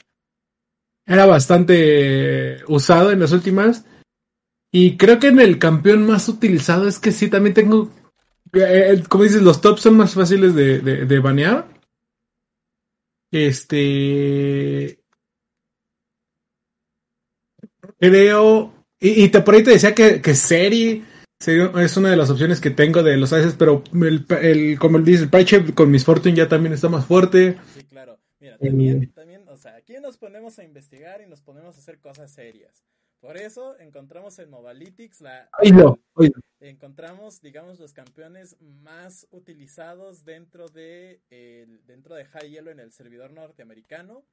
era 1.06 1.26
bastante 1.26 2.58
usado 2.68 3.12
en 3.12 3.20
las 3.20 3.32
últimas. 3.32 3.86
Y 4.70 4.96
creo 4.96 5.18
que 5.20 5.28
en 5.28 5.38
el 5.40 5.58
campeón 5.58 6.06
más 6.06 6.28
utilizado 6.28 6.88
es 6.88 6.98
que 6.98 7.12
sí, 7.12 7.28
también 7.28 7.54
tengo. 7.54 7.90
Eh, 8.54 9.02
como 9.08 9.24
dices, 9.24 9.42
los 9.42 9.60
tops 9.60 9.82
son 9.82 9.96
más 9.96 10.14
fáciles 10.14 10.54
de, 10.54 10.80
de 10.80 11.18
banear. 11.18 11.68
Este. 13.30 15.00
Creo. 17.98 18.72
Y, 19.00 19.28
te, 19.28 19.40
por 19.40 19.54
ahí 19.54 19.62
te 19.62 19.72
decía 19.72 19.94
que, 19.94 20.22
que 20.22 20.34
Seri 20.34 21.04
es 21.46 21.96
una 21.96 22.10
de 22.10 22.16
las 22.16 22.30
opciones 22.30 22.60
que 22.60 22.70
tengo 22.70 23.02
de 23.02 23.16
los 23.16 23.32
Aces, 23.32 23.54
pero 23.58 23.82
el, 23.92 24.24
el, 24.40 24.78
como 24.78 24.98
dice, 25.00 25.24
el 25.24 25.30
Paiche 25.30 25.74
con 25.74 25.90
Miss 25.90 26.04
Fortune 26.04 26.34
ya 26.34 26.48
también 26.48 26.72
está 26.72 26.88
más 26.88 27.04
fuerte. 27.04 27.58
Sí, 27.74 27.84
claro. 27.84 28.18
Mira, 28.40 28.56
también, 28.58 29.12
también, 29.12 29.48
o 29.48 29.56
sea, 29.56 29.76
aquí 29.76 29.94
nos 30.00 30.16
ponemos 30.16 30.58
a 30.58 30.64
investigar 30.64 31.20
y 31.20 31.26
nos 31.26 31.42
ponemos 31.42 31.76
a 31.76 31.80
hacer 31.80 31.98
cosas 31.98 32.30
serias. 32.30 32.84
Por 33.24 33.38
eso 33.38 33.78
encontramos 33.78 34.38
en 34.38 34.50
Mobalytics 34.50 35.22
la. 35.22 35.48
Encontramos, 36.60 37.40
digamos, 37.40 37.80
los 37.80 37.94
campeones 37.94 38.60
más 38.60 39.26
utilizados 39.30 40.26
dentro 40.26 40.68
de, 40.68 41.22
dentro 41.86 42.16
de 42.16 42.26
High 42.26 42.50
Yellow 42.50 42.70
en 42.70 42.80
el 42.80 42.92
servidor 42.92 43.30
norteamericano. 43.32 44.26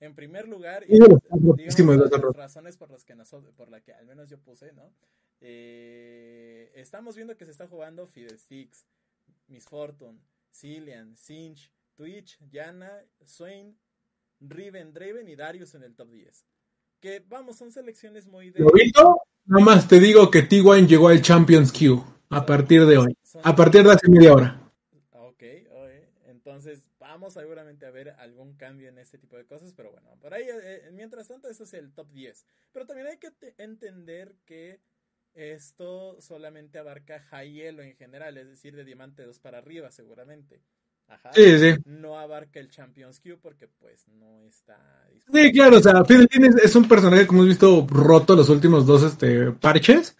En 0.00 0.14
primer 0.14 0.48
lugar, 0.48 0.84
y, 0.88 0.94
digamos, 0.94 1.98
las 1.98 2.22
razones 2.34 2.78
por 2.78 2.90
las 2.90 3.04
que 3.04 3.14
por 3.54 3.68
la 3.68 3.82
que 3.82 3.92
al 3.92 4.06
menos 4.06 4.30
yo 4.30 4.38
puse, 4.38 4.72
¿no? 4.72 4.94
Eh, 5.42 6.72
estamos 6.74 7.16
viendo 7.16 7.36
que 7.36 7.44
se 7.44 7.50
está 7.50 7.68
jugando 7.68 8.06
Fiddlesticks, 8.06 8.86
Miss 9.48 9.66
Fortune, 9.66 10.20
Cillian, 10.50 11.14
Cinch, 11.16 11.70
Twitch, 11.96 12.38
Yana, 12.50 13.04
Swain, 13.26 13.78
Riven, 14.40 14.94
Draven 14.94 15.28
y 15.28 15.36
Darius 15.36 15.74
en 15.74 15.82
el 15.82 15.94
top 15.94 16.12
10. 16.12 16.46
Que 17.00 17.22
vamos, 17.28 17.56
son 17.56 17.70
selecciones 17.70 18.26
muy 18.26 18.50
de. 18.50 18.60
¿Lo 18.60 18.70
Nada 19.46 19.64
más 19.64 19.88
te 19.88 19.98
digo 19.98 20.30
que 20.30 20.46
T1 20.46 20.86
llegó 20.86 21.08
al 21.08 21.22
Champions 21.22 21.72
Q 21.72 22.04
a 22.28 22.44
partir 22.44 22.84
de 22.84 22.98
hoy, 22.98 23.16
a 23.42 23.56
partir 23.56 23.82
de 23.82 23.92
hace 23.92 24.10
media 24.10 24.34
hora. 24.34 24.60
Ok, 25.12 25.42
entonces 26.26 26.86
vamos 26.98 27.32
seguramente 27.32 27.86
a 27.86 27.90
ver 27.90 28.10
algún 28.18 28.54
cambio 28.54 28.88
en 28.88 28.98
este 28.98 29.16
tipo 29.16 29.36
de 29.36 29.46
cosas, 29.46 29.72
pero 29.72 29.90
bueno, 29.90 30.10
por 30.20 30.34
ahí, 30.34 30.44
eh, 30.48 30.90
mientras 30.92 31.28
tanto, 31.28 31.48
eso 31.48 31.64
es 31.64 31.72
el 31.72 31.92
top 31.92 32.10
10. 32.12 32.44
Pero 32.72 32.86
también 32.86 33.06
hay 33.06 33.16
que 33.16 33.32
entender 33.56 34.34
que 34.44 34.80
esto 35.34 36.20
solamente 36.20 36.78
abarca 36.78 37.20
high 37.20 37.60
en 37.62 37.96
general, 37.96 38.36
es 38.36 38.48
decir, 38.48 38.76
de 38.76 38.84
diamante 38.84 39.24
2 39.24 39.38
para 39.38 39.58
arriba, 39.58 39.90
seguramente. 39.90 40.60
Ajá. 41.08 41.30
Sí, 41.32 41.58
sí. 41.58 41.74
No 41.86 42.18
abarca 42.18 42.60
el 42.60 42.70
Champions 42.70 43.20
Q 43.20 43.38
porque 43.40 43.66
pues 43.66 44.06
no 44.08 44.44
está 44.44 44.78
Sí, 45.32 45.52
claro, 45.52 45.78
o 45.78 45.80
sea, 45.80 46.04
Fidelín 46.04 46.54
es, 46.62 46.74
un 46.74 46.88
personaje 46.88 47.26
como 47.26 47.40
hemos 47.40 47.50
visto 47.50 47.86
roto 47.90 48.34
los 48.34 48.48
últimos 48.48 48.86
dos 48.86 49.02
este, 49.02 49.52
parches, 49.52 50.16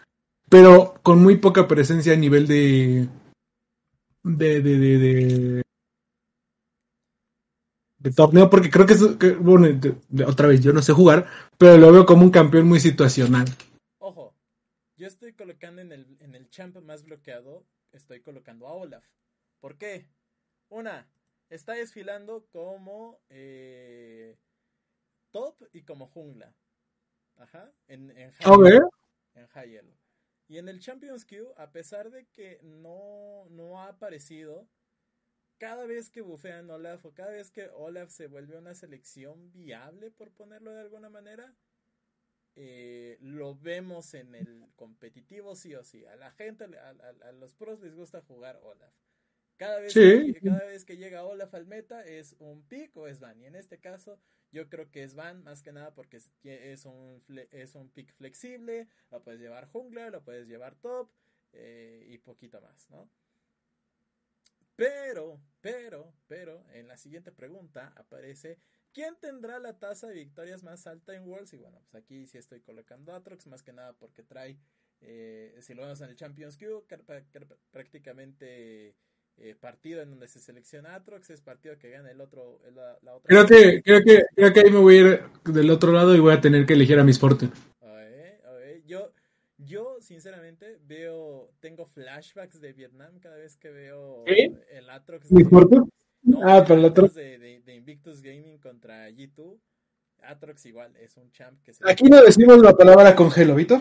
pero 0.49 0.95
con 1.03 1.23
muy 1.23 1.37
poca 1.37 1.67
presencia 1.67 2.13
a 2.13 2.17
nivel 2.17 2.47
de 2.47 3.09
de, 4.23 4.61
de, 4.61 4.79
de, 4.79 5.63
de 7.99 8.11
torneo, 8.13 8.51
porque 8.51 8.71
creo 8.71 8.87
que 8.87 8.93
es, 8.93 9.39
bueno, 9.39 9.69
otra 10.27 10.49
vez, 10.49 10.61
yo 10.61 10.73
no 10.73 10.83
sé 10.83 10.93
jugar, 10.93 11.27
pero 11.57 11.79
lo 11.79 11.91
veo 11.93 12.05
como 12.05 12.23
un 12.25 12.31
campeón 12.31 12.69
muy 12.69 12.81
situacional. 12.81 13.47
Ojo, 13.99 14.35
yo 14.97 15.07
estoy 15.07 15.33
colocando 15.33 15.81
en 15.81 15.93
el, 15.93 16.19
en 16.21 16.35
el 16.35 16.51
champ 16.51 16.77
más 16.83 17.05
bloqueado, 17.05 17.65
estoy 17.93 18.21
colocando 18.21 18.67
a 18.67 18.75
Olaf. 18.75 19.05
¿Por 19.61 19.77
qué? 19.77 20.07
Una, 20.71 21.09
está 21.49 21.73
desfilando 21.73 22.47
como 22.47 23.21
eh, 23.31 24.37
top 25.31 25.63
y 25.73 25.83
como 25.83 26.07
jungla. 26.07 26.55
Ajá, 27.37 27.73
en, 27.87 28.11
en, 28.11 28.33
high, 28.33 29.81
Y 30.49 30.59
en 30.59 30.69
el 30.69 30.81
Champions 30.81 31.25
Q, 31.25 31.55
a 31.57 31.71
pesar 31.71 32.11
de 32.11 32.27
que 32.27 32.59
no, 32.63 33.47
no 33.51 33.81
ha 33.81 33.89
aparecido, 33.89 34.69
cada 35.59 35.87
vez 35.87 36.11
que 36.11 36.21
bufean 36.21 36.69
Olaf 36.71 37.05
o 37.07 37.15
cada 37.15 37.31
vez 37.31 37.51
que 37.51 37.69
Olaf 37.69 38.11
se 38.11 38.27
vuelve 38.27 38.59
una 38.59 38.75
selección 38.75 39.53
viable, 39.53 40.11
por 40.11 40.33
ponerlo 40.33 40.73
de 40.73 40.81
alguna 40.81 41.11
manera, 41.11 41.55
eh, 42.57 43.19
lo 43.21 43.55
vemos 43.55 44.15
en 44.15 44.35
el 44.35 44.67
competitivo 44.75 45.55
sí 45.55 45.77
o 45.77 45.85
sí. 45.85 46.05
A 46.07 46.17
la 46.17 46.33
gente, 46.33 46.65
a 46.65 47.33
los 47.33 47.55
pros 47.55 47.81
les 47.81 47.95
gusta 47.95 48.21
jugar 48.21 48.59
Olaf. 48.65 48.93
Cada 49.59 49.81
vez, 49.81 49.93
que, 49.93 50.41
cada 50.43 50.65
vez 50.65 50.85
que 50.85 50.97
llega 50.97 51.25
Olaf 51.25 51.53
al 51.53 51.67
meta 51.67 52.05
es 52.07 52.37
un 52.39 52.63
pick 52.63 52.97
o 52.97 53.09
es 53.09 53.21
van. 53.21 53.41
Y 53.41 53.47
en 53.47 53.57
este 53.57 53.79
caso 53.79 54.19
yo 54.53 54.69
creo 54.69 54.91
que 54.91 55.03
es 55.03 55.15
van 55.15 55.43
más 55.43 55.63
que 55.63 55.73
nada 55.73 55.95
porque 55.95 56.17
es, 56.17 56.85
un, 56.87 57.23
es 57.51 57.75
un 57.75 57.91
pick 57.91 58.15
flexible. 58.15 58.89
Lo 59.11 59.23
puedes 59.23 59.41
llevar 59.41 59.67
jungler, 59.67 60.13
lo 60.13 60.23
puedes 60.23 60.47
llevar 60.49 60.77
top 60.77 61.11
eh, 61.53 62.07
y 62.09 62.19
poquito 62.19 62.61
más, 62.61 62.89
¿no? 62.89 63.11
Pero, 64.77 65.41
pero, 65.61 66.15
pero, 66.29 66.65
en 66.71 66.87
la 66.87 66.97
siguiente 66.97 67.33
pregunta 67.33 67.93
aparece 67.97 68.61
¿Quién 68.93 69.17
tendrá 69.21 69.59
la 69.59 69.79
tasa 69.79 70.09
de 70.09 70.15
victorias 70.15 70.63
más 70.63 70.87
alta 70.87 71.15
en 71.15 71.29
Worlds? 71.29 71.53
Y 71.53 71.57
bueno, 71.57 71.79
pues 71.81 71.95
aquí 72.03 72.27
sí 72.27 72.39
estoy 72.39 72.61
colocando 72.61 73.15
Atrox, 73.15 73.47
más 73.47 73.63
que 73.63 73.73
nada 73.73 73.93
porque 73.93 74.23
trae, 74.23 74.59
eh, 75.01 75.57
si 75.61 75.75
lo 75.75 75.83
vemos 75.83 76.01
en 76.01 76.09
el 76.09 76.17
Champions 76.17 76.57
Q, 76.57 76.87
prácticamente 77.71 78.97
eh, 79.41 79.55
partido 79.55 80.03
en 80.03 80.11
donde 80.11 80.29
se 80.29 80.41
selecciona 80.41 80.95
Atrox, 80.95 81.31
es 81.31 81.41
partido 81.41 81.79
que 81.79 81.91
gana 81.91 82.11
el 82.11 82.21
otro, 82.21 82.61
la, 82.75 83.15
otra. 83.15 83.29
Creo 83.29 83.47
que, 83.47 83.83
creo 83.83 84.03
que, 84.03 84.25
creo 84.35 84.53
que 84.53 84.61
ahí 84.61 84.71
me 84.71 84.79
voy 84.79 84.97
a 84.97 85.01
ir 85.01 85.23
del 85.45 85.71
otro 85.71 85.93
lado 85.93 86.15
y 86.15 86.21
voy 86.21 86.35
a 86.35 86.41
tener 86.41 86.67
que 86.67 86.75
elegir 86.75 86.99
a 86.99 87.05
Miss 87.05 87.19
Fortune. 87.19 87.53
Yo, 88.89 89.13
yo 89.59 89.99
sinceramente 90.01 90.79
veo, 90.87 91.53
tengo 91.61 91.85
flashbacks 91.85 92.59
de 92.59 92.73
Vietnam 92.73 93.19
cada 93.21 93.37
vez 93.37 93.55
que 93.59 93.71
veo 93.71 94.25
el 94.27 94.89
Atrox. 94.89 95.31
¿Miss 95.31 95.49
Fortune? 95.49 95.91
ah, 96.43 96.65
pero 96.67 96.81
el 96.81 96.87
otro. 96.87 97.09
De, 97.09 97.39
de, 97.39 97.75
Invictus 97.75 98.23
Gaming 98.23 98.59
contra 98.59 99.11
G2. 99.11 99.61
Atrox 100.23 100.67
igual, 100.67 100.97
es 100.97 101.17
un 101.17 101.31
champ 101.31 101.63
que 101.63 101.73
se... 101.73 101.89
Aquí 101.89 102.05
no 102.05 102.23
decimos 102.23 102.59
la 102.59 102.73
palabra 102.73 103.15
congelo, 103.15 103.55
¿vito? 103.55 103.81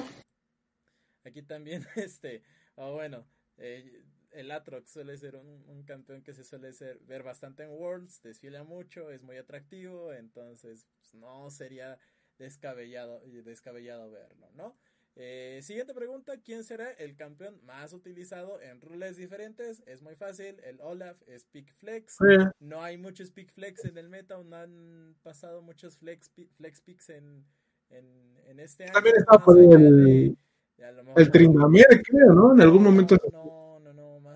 Aquí 1.24 1.42
también, 1.42 1.86
este, 1.96 2.44
oh, 2.76 2.94
bueno, 2.94 3.26
eh, 3.58 4.04
el 4.38 4.52
Atrox 4.52 4.92
suele 4.92 5.18
ser 5.18 5.36
un, 5.36 5.84
campeón 5.84 6.22
que 6.22 6.34
se 6.34 6.44
suele 6.44 6.72
ser, 6.74 7.00
ver 7.08 7.24
bastante 7.24 7.64
en 7.64 7.72
Worlds, 7.72 8.22
desfila 8.22 8.64
mucho, 8.64 9.10
es 9.10 9.24
muy 9.24 9.38
atractivo, 9.38 10.14
entonces 10.14 10.86
pues, 11.00 11.14
no 11.16 11.50
sería 11.50 11.98
descabellado, 12.38 13.22
descabellado 13.44 14.12
verlo, 14.12 14.50
¿no? 14.54 14.76
Eh, 15.16 15.62
siguiente 15.64 15.96
pregunta, 15.96 16.34
¿quién 16.46 16.64
será 16.64 16.92
el 16.92 17.16
campeón 17.16 17.60
más 17.66 17.92
utilizado 17.94 18.62
en 18.62 18.82
rules 18.82 19.18
diferentes? 19.18 19.82
Es 19.88 20.04
muy 20.04 20.16
fácil, 20.16 20.60
el 20.64 20.80
Olaf 20.82 21.18
es 21.26 21.46
Pick 21.46 21.74
Flex. 21.74 22.18
No 22.60 22.84
hay 22.84 22.98
muchos 22.98 23.32
Pick 23.32 23.52
Flex 23.52 23.86
en 23.86 23.98
el 23.98 24.10
meta, 24.10 24.38
no 24.44 24.56
han 24.56 25.16
pasado 25.24 25.64
muchos 25.64 25.98
Flex, 25.98 26.30
flex 26.58 26.82
Picks 26.82 27.10
en, 27.10 27.44
en, 27.90 28.60
este 28.60 28.84
año. 28.84 28.94
También 28.94 29.16
está 29.18 29.40
por 29.40 29.58
el, 29.58 30.38
el 30.78 31.32
creo, 31.32 32.34
¿no? 32.34 32.54
En 32.54 32.62
algún 32.62 32.84
momento. 32.84 33.18
No, 33.32 33.67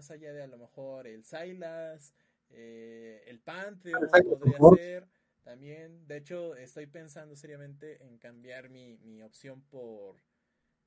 más 0.02 0.10
allá 0.10 0.34
de 0.34 0.42
a 0.42 0.48
lo 0.48 0.58
mejor 0.58 1.06
el 1.06 1.24
Silas, 1.24 2.16
eh, 2.50 3.24
el 3.28 3.40
Pantheon 3.40 4.02
podría 4.10 4.58
ser 4.76 5.08
también. 5.44 6.08
De 6.08 6.18
hecho, 6.18 6.56
estoy 6.56 6.88
pensando 6.88 7.36
seriamente 7.36 8.04
en 8.04 8.18
cambiar 8.18 8.70
mi, 8.70 8.98
mi 9.04 9.22
opción 9.22 9.62
por 9.62 10.16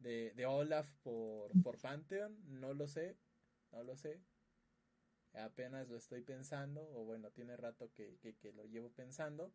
de, 0.00 0.32
de 0.34 0.46
Olaf 0.46 0.88
por, 1.04 1.52
por 1.62 1.78
Pantheon. 1.78 2.36
No 2.48 2.74
lo 2.74 2.88
sé, 2.88 3.16
no 3.70 3.84
lo 3.84 3.94
sé. 3.94 4.20
Apenas 5.34 5.88
lo 5.88 5.96
estoy 5.96 6.22
pensando, 6.22 6.82
o 6.96 7.04
bueno, 7.04 7.30
tiene 7.30 7.56
rato 7.56 7.92
que, 7.94 8.18
que, 8.20 8.52
lo 8.52 8.64
llevo 8.64 8.90
pensando. 8.90 9.52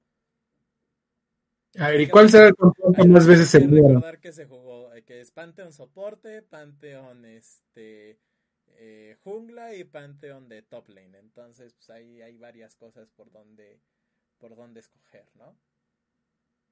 A 1.78 1.90
ver, 1.90 2.00
¿y 2.00 2.08
cuál 2.08 2.30
será 2.30 2.48
el 2.48 2.56
campeón 2.56 2.94
que 2.94 3.08
más 3.10 3.28
veces 3.28 3.50
se 3.50 3.60
recordar 3.60 4.22
que 4.22 4.32
se 4.32 4.46
jugó, 4.46 4.94
eh, 4.94 5.04
que 5.04 5.20
es 5.20 5.32
Pantheon 5.32 5.74
soporte, 5.74 6.44
Pantheon 6.44 7.26
este 7.26 8.20
eh, 8.82 9.18
jungla 9.24 9.76
y 9.76 9.84
panteón 9.84 10.48
de 10.48 10.62
top 10.62 10.88
lane. 10.90 11.18
Entonces, 11.20 11.74
pues 11.74 11.90
ahí 11.90 12.22
hay 12.22 12.38
varias 12.38 12.76
cosas 12.76 13.10
por 13.10 13.30
donde, 13.32 13.82
por 14.38 14.56
donde 14.56 14.80
escoger, 14.80 15.26
¿no? 15.36 15.54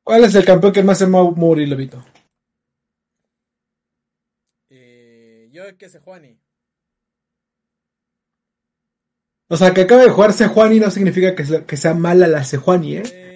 ¿Cuál 0.04 0.24
es 0.24 0.34
el 0.36 0.46
campeón 0.46 0.72
que 0.72 0.84
más 0.84 1.00
se 1.00 1.06
va 1.06 1.20
a 1.20 1.24
morir? 1.24 1.78
Eh, 4.70 5.50
yo 5.52 5.78
que 5.78 5.90
Sejuani. 5.90 6.40
O 9.50 9.58
sea, 9.58 9.74
que 9.74 9.82
acaba 9.82 10.04
de 10.04 10.10
jugar 10.10 10.32
Sejuani 10.32 10.80
no 10.80 10.90
significa 10.92 11.36
que 11.36 11.46
sea, 11.46 11.66
que 11.66 11.76
sea 11.76 11.94
mala 11.94 12.28
la 12.28 12.46
Sejuani, 12.46 12.98
¿eh? 12.98 13.04
¿eh? 13.06 13.27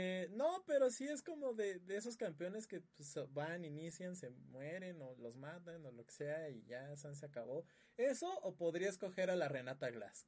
Sí 0.92 1.08
es 1.08 1.22
como 1.22 1.54
de, 1.54 1.80
de 1.80 1.96
esos 1.96 2.18
campeones 2.18 2.68
que 2.68 2.82
pues, 2.98 3.18
van, 3.34 3.64
inician, 3.64 4.16
se 4.16 4.30
mueren 4.52 5.02
o 5.02 5.16
los 5.22 5.36
matan 5.38 5.86
o 5.86 5.92
lo 5.92 6.06
que 6.06 6.12
sea 6.12 6.50
y 6.50 6.64
ya 6.68 6.96
se 6.96 7.26
acabó. 7.26 7.64
¿Eso 7.98 8.28
o 8.44 8.54
podría 8.56 8.90
escoger 8.90 9.30
a 9.30 9.36
la 9.36 9.48
Renata 9.48 9.90
Glask? 9.90 10.28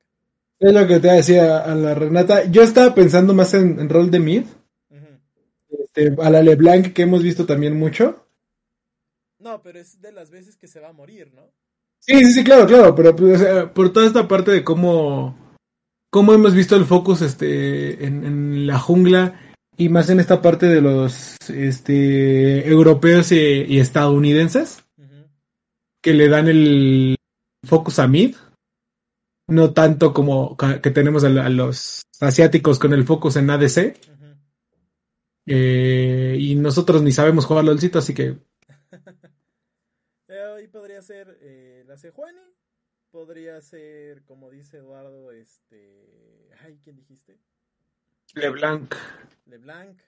Es 0.59 0.73
lo 0.73 0.87
que 0.87 0.99
te 0.99 1.09
decía 1.09 1.59
a 1.59 1.75
la 1.75 1.93
Renata. 1.93 2.45
Yo 2.45 2.63
estaba 2.63 2.95
pensando 2.95 3.33
más 3.33 3.53
en, 3.53 3.89
rol 3.89 4.09
de 4.09 4.19
mid. 4.19 4.45
este, 5.69 6.15
a 6.21 6.29
la 6.29 6.41
LeBlanc 6.41 6.93
que 6.93 7.01
hemos 7.01 7.21
visto 7.21 7.45
también 7.45 7.77
mucho. 7.77 8.25
No, 9.39 9.61
pero 9.61 9.79
es 9.79 9.99
de 9.99 10.13
las 10.13 10.31
veces 10.31 10.55
que 10.55 10.69
se 10.69 10.79
va 10.79 10.89
a 10.89 10.93
morir, 10.93 11.33
¿no? 11.33 11.51
Sí, 11.99 12.17
sí, 12.19 12.33
sí, 12.33 12.43
claro, 12.43 12.65
claro, 12.65 12.95
pero 12.95 13.15
pues, 13.15 13.41
por 13.73 13.91
toda 13.91 14.05
esta 14.05 14.27
parte 14.27 14.51
de 14.51 14.63
cómo, 14.63 15.57
cómo 16.09 16.33
hemos 16.33 16.53
visto 16.53 16.75
el 16.75 16.85
focus 16.85 17.21
este, 17.21 18.05
en, 18.05 18.67
la 18.67 18.79
jungla 18.79 19.39
y 19.77 19.89
más 19.89 20.09
en 20.09 20.19
esta 20.19 20.41
parte 20.41 20.67
de 20.67 20.81
los 20.81 21.35
este, 21.49 22.67
europeos 22.67 23.31
y, 23.31 23.79
estadounidenses, 23.79 24.83
que 26.01 26.13
le 26.13 26.27
dan 26.29 26.47
el 26.47 27.15
focus 27.65 27.99
a 27.99 28.07
mid, 28.07 28.35
no 29.47 29.73
tanto 29.73 30.13
como 30.13 30.57
que 30.57 30.91
tenemos 30.91 31.23
a, 31.23 31.29
los 31.29 32.03
asiáticos 32.19 32.79
con 32.79 32.93
el 32.93 33.05
focus 33.05 33.35
en 33.37 33.49
ADC. 33.49 33.97
Eh, 35.45 36.37
y 36.39 36.55
nosotros 36.55 37.01
ni 37.01 37.11
sabemos 37.11 37.45
jugar 37.45 37.65
LOLcito, 37.65 37.99
así 37.99 38.13
que 38.13 38.37
Ahí 40.29 40.67
podría 40.67 41.01
ser 41.01 41.37
eh, 41.41 41.83
la 41.87 41.97
Sejuani. 41.97 42.39
Podría 43.11 43.61
ser, 43.61 44.23
como 44.23 44.49
dice 44.49 44.77
Eduardo, 44.77 45.31
este. 45.31 46.49
Ay, 46.63 46.79
¿quién 46.83 46.95
dijiste? 46.95 47.37
LeBlanc. 48.33 48.95
LeBlanc. 49.45 50.01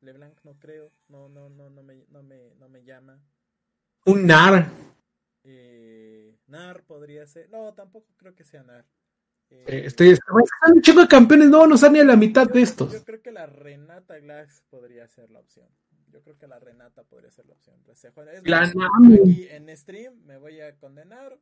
LeBlanc 0.00 0.38
no 0.44 0.58
creo. 0.58 0.92
No, 1.08 1.28
no, 1.28 1.48
no, 1.48 1.70
no 1.70 1.82
me, 1.82 2.04
no 2.08 2.22
me, 2.22 2.54
no 2.58 2.68
me 2.68 2.84
llama. 2.84 3.20
Un 4.06 4.26
NAR. 4.26 4.66
Eh, 5.44 6.38
NAR 6.46 6.82
podría 6.84 7.26
ser. 7.26 7.50
No, 7.50 7.72
tampoco 7.74 8.12
creo 8.16 8.34
que 8.34 8.44
sea 8.44 8.62
NAR. 8.62 8.86
Eh, 9.50 9.82
estoy, 9.86 10.16
un 10.68 10.80
chico 10.80 11.00
de 11.00 11.08
campeones, 11.08 11.48
no 11.48 11.66
no 11.66 11.74
a 11.74 11.88
ni 11.88 11.98
a 11.98 12.04
la 12.04 12.16
mitad 12.16 12.48
de 12.48 12.62
estos. 12.62 12.92
Yo 12.92 13.04
creo 13.04 13.20
que 13.20 13.32
la 13.32 13.46
Renata 13.46 14.18
Glass 14.18 14.62
podría 14.70 15.08
ser 15.08 15.30
la 15.30 15.40
opción. 15.40 15.68
Yo 16.08 16.22
creo 16.22 16.38
que 16.38 16.46
la 16.46 16.58
Renata 16.58 17.02
podría 17.04 17.30
ser 17.30 17.46
la 17.46 17.54
opción. 17.54 17.76
Es 17.88 18.04
aquí 18.04 19.48
en 19.50 19.76
stream 19.76 20.22
me 20.24 20.36
voy 20.38 20.60
a 20.60 20.76
condenar. 20.76 21.38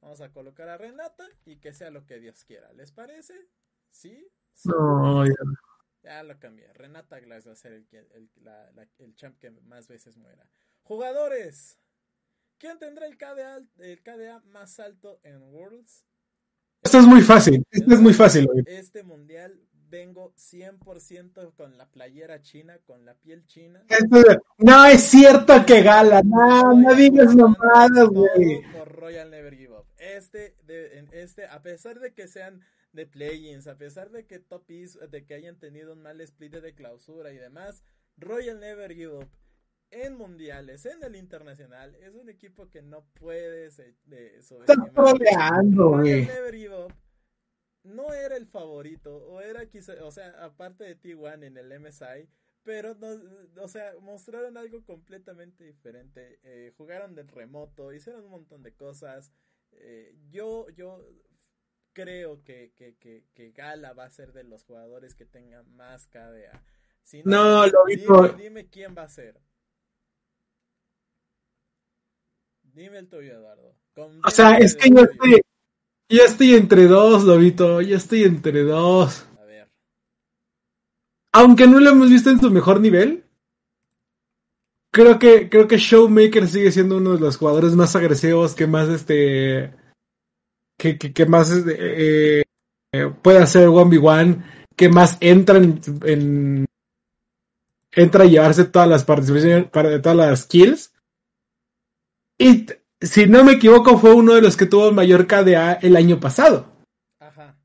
Vamos 0.00 0.20
a 0.20 0.30
colocar 0.30 0.68
a 0.68 0.76
Renata 0.76 1.26
y 1.46 1.56
que 1.56 1.72
sea 1.72 1.90
lo 1.90 2.06
que 2.06 2.20
Dios 2.20 2.44
quiera. 2.44 2.72
¿Les 2.74 2.92
parece? 2.92 3.34
¿Sí? 3.90 4.30
No, 4.64 5.26
ya. 5.26 5.34
ya. 6.02 6.22
lo 6.22 6.38
cambié. 6.38 6.72
Renata 6.72 7.20
Glass 7.20 7.46
va 7.46 7.52
a 7.52 7.56
ser 7.56 7.72
el, 7.72 7.86
el, 7.92 8.30
el 8.98 9.14
champ 9.14 9.38
que 9.38 9.50
más 9.50 9.88
veces 9.88 10.16
muera. 10.16 10.48
Jugadores. 10.82 11.78
¿Quién 12.58 12.78
tendrá 12.78 13.06
el 13.06 13.18
KDA, 13.18 13.60
el 13.78 14.02
KDA 14.02 14.40
más 14.46 14.80
alto 14.80 15.20
en 15.22 15.42
Worlds? 15.52 16.06
Esto 16.82 17.00
es 17.00 17.06
muy 17.06 17.20
fácil, 17.20 17.64
esto 17.70 17.94
es 17.94 18.00
muy 18.00 18.14
fácil. 18.14 18.48
Este 18.66 19.02
mundial 19.02 19.60
vengo 19.88 20.32
100% 20.36 21.54
con 21.54 21.76
la 21.76 21.86
playera 21.86 22.40
china, 22.40 22.78
con 22.86 23.04
la 23.04 23.14
piel 23.14 23.44
china. 23.46 23.82
No 24.58 24.84
es 24.86 25.02
cierto 25.02 25.64
que 25.66 25.82
gala, 25.82 26.22
no, 26.22 26.74
no 26.74 26.94
digas 26.94 27.34
mamadas, 27.34 28.08
güey. 28.08 28.62
Por 28.72 28.88
Royal 28.92 29.30
Never 29.30 29.54
Give 29.54 29.72
Up. 29.72 29.86
Este, 29.98 30.56
de, 30.64 31.08
este, 31.12 31.46
a 31.46 31.62
pesar 31.62 32.00
de 32.00 32.12
que 32.12 32.28
sean 32.28 32.62
de 32.96 33.06
play-ins, 33.06 33.68
a 33.68 33.78
pesar 33.78 34.10
de 34.10 34.26
que 34.26 34.40
Top 34.40 34.66
de 34.66 35.24
que 35.24 35.34
hayan 35.34 35.58
tenido 35.58 35.92
un 35.92 36.02
mal 36.02 36.20
split 36.20 36.54
de 36.54 36.74
clausura 36.74 37.32
y 37.32 37.38
demás, 37.38 37.84
Royal 38.16 38.58
Never 38.58 38.92
Give 38.92 39.18
Up 39.18 39.28
en 39.90 40.16
mundiales, 40.16 40.84
en 40.86 41.02
el 41.04 41.14
internacional, 41.16 41.94
es 41.96 42.14
un 42.14 42.28
equipo 42.28 42.68
que 42.68 42.82
no 42.82 43.04
puedes 43.14 43.76
de, 43.76 44.36
Está 44.38 44.74
troleando, 44.94 46.02
No 47.84 48.12
era 48.12 48.36
el 48.36 48.46
favorito, 48.46 49.16
o 49.16 49.40
era 49.40 49.66
quizá, 49.66 49.92
o 50.04 50.10
sea, 50.10 50.30
aparte 50.44 50.84
de 50.84 51.00
T1 51.00 51.44
en 51.44 51.56
el 51.56 51.80
MSI, 51.80 52.28
pero 52.64 52.96
no, 52.96 53.62
o 53.62 53.68
sea, 53.68 53.92
mostraron 54.00 54.56
algo 54.56 54.84
completamente 54.84 55.62
diferente. 55.62 56.40
Eh, 56.42 56.72
jugaron 56.76 57.14
del 57.14 57.28
remoto, 57.28 57.92
hicieron 57.92 58.24
un 58.24 58.30
montón 58.32 58.64
de 58.64 58.74
cosas. 58.74 59.32
Eh, 59.70 60.16
yo, 60.30 60.68
yo 60.70 61.00
creo 61.96 62.42
que, 62.44 62.72
que, 62.76 62.94
que, 62.96 63.24
que, 63.32 63.52
Gala 63.52 63.94
va 63.94 64.04
a 64.04 64.10
ser 64.10 64.34
de 64.34 64.44
los 64.44 64.64
jugadores 64.64 65.14
que 65.14 65.24
tengan 65.24 65.64
más 65.76 66.06
KDA. 66.08 66.62
Si 67.02 67.22
no, 67.24 67.66
lo 67.66 67.78
dime, 67.86 68.28
dime 68.36 68.66
quién 68.66 68.94
va 68.96 69.04
a 69.04 69.08
ser. 69.08 69.40
Dime 72.64 72.98
el 72.98 73.08
tuyo, 73.08 73.32
Eduardo. 73.32 73.74
o 74.22 74.30
sea, 74.30 74.58
es 74.58 74.76
que 74.76 74.90
yo 74.90 75.04
estoy, 75.04 75.40
yo 76.10 76.22
estoy 76.22 76.54
entre 76.54 76.84
dos, 76.84 77.24
Lobito. 77.24 77.80
Yo 77.80 77.96
estoy 77.96 78.24
entre 78.24 78.62
dos. 78.62 79.24
A 79.40 79.44
ver. 79.46 79.70
Aunque 81.32 81.66
no 81.66 81.80
lo 81.80 81.88
hemos 81.88 82.10
visto 82.10 82.28
en 82.28 82.40
su 82.40 82.50
mejor 82.50 82.80
nivel. 82.80 83.24
Creo 84.90 85.18
que, 85.18 85.48
creo 85.48 85.66
que 85.66 85.78
Showmaker 85.78 86.46
sigue 86.46 86.72
siendo 86.72 86.98
uno 86.98 87.14
de 87.14 87.20
los 87.20 87.38
jugadores 87.38 87.72
más 87.72 87.96
agresivos 87.96 88.54
que 88.54 88.66
más 88.66 88.90
este. 88.90 89.85
Que, 90.78 90.98
que, 90.98 91.26
más 91.26 91.50
eh, 91.52 92.42
eh, 92.92 93.12
puede 93.22 93.38
hacer 93.38 93.68
1v1. 93.68 94.42
Que 94.76 94.88
más 94.90 95.16
entra 95.20 95.56
en, 95.56 96.66
entra 97.92 98.24
a 98.24 98.26
llevarse 98.26 98.64
todas 98.64 98.88
las 98.88 99.04
participaciones, 99.04 99.70
para 99.70 100.02
todas 100.02 100.16
las 100.16 100.44
kills. 100.44 100.92
Y 102.38 102.66
si 103.00 103.26
no 103.26 103.42
me 103.42 103.52
equivoco, 103.52 103.98
fue 103.98 104.12
uno 104.12 104.34
de 104.34 104.42
los 104.42 104.56
que 104.56 104.66
tuvo 104.66 104.92
mayor 104.92 105.26
KDA 105.26 105.74
el 105.74 105.96
año 105.96 106.20
pasado. 106.20 106.66
Ajá. 107.18 107.56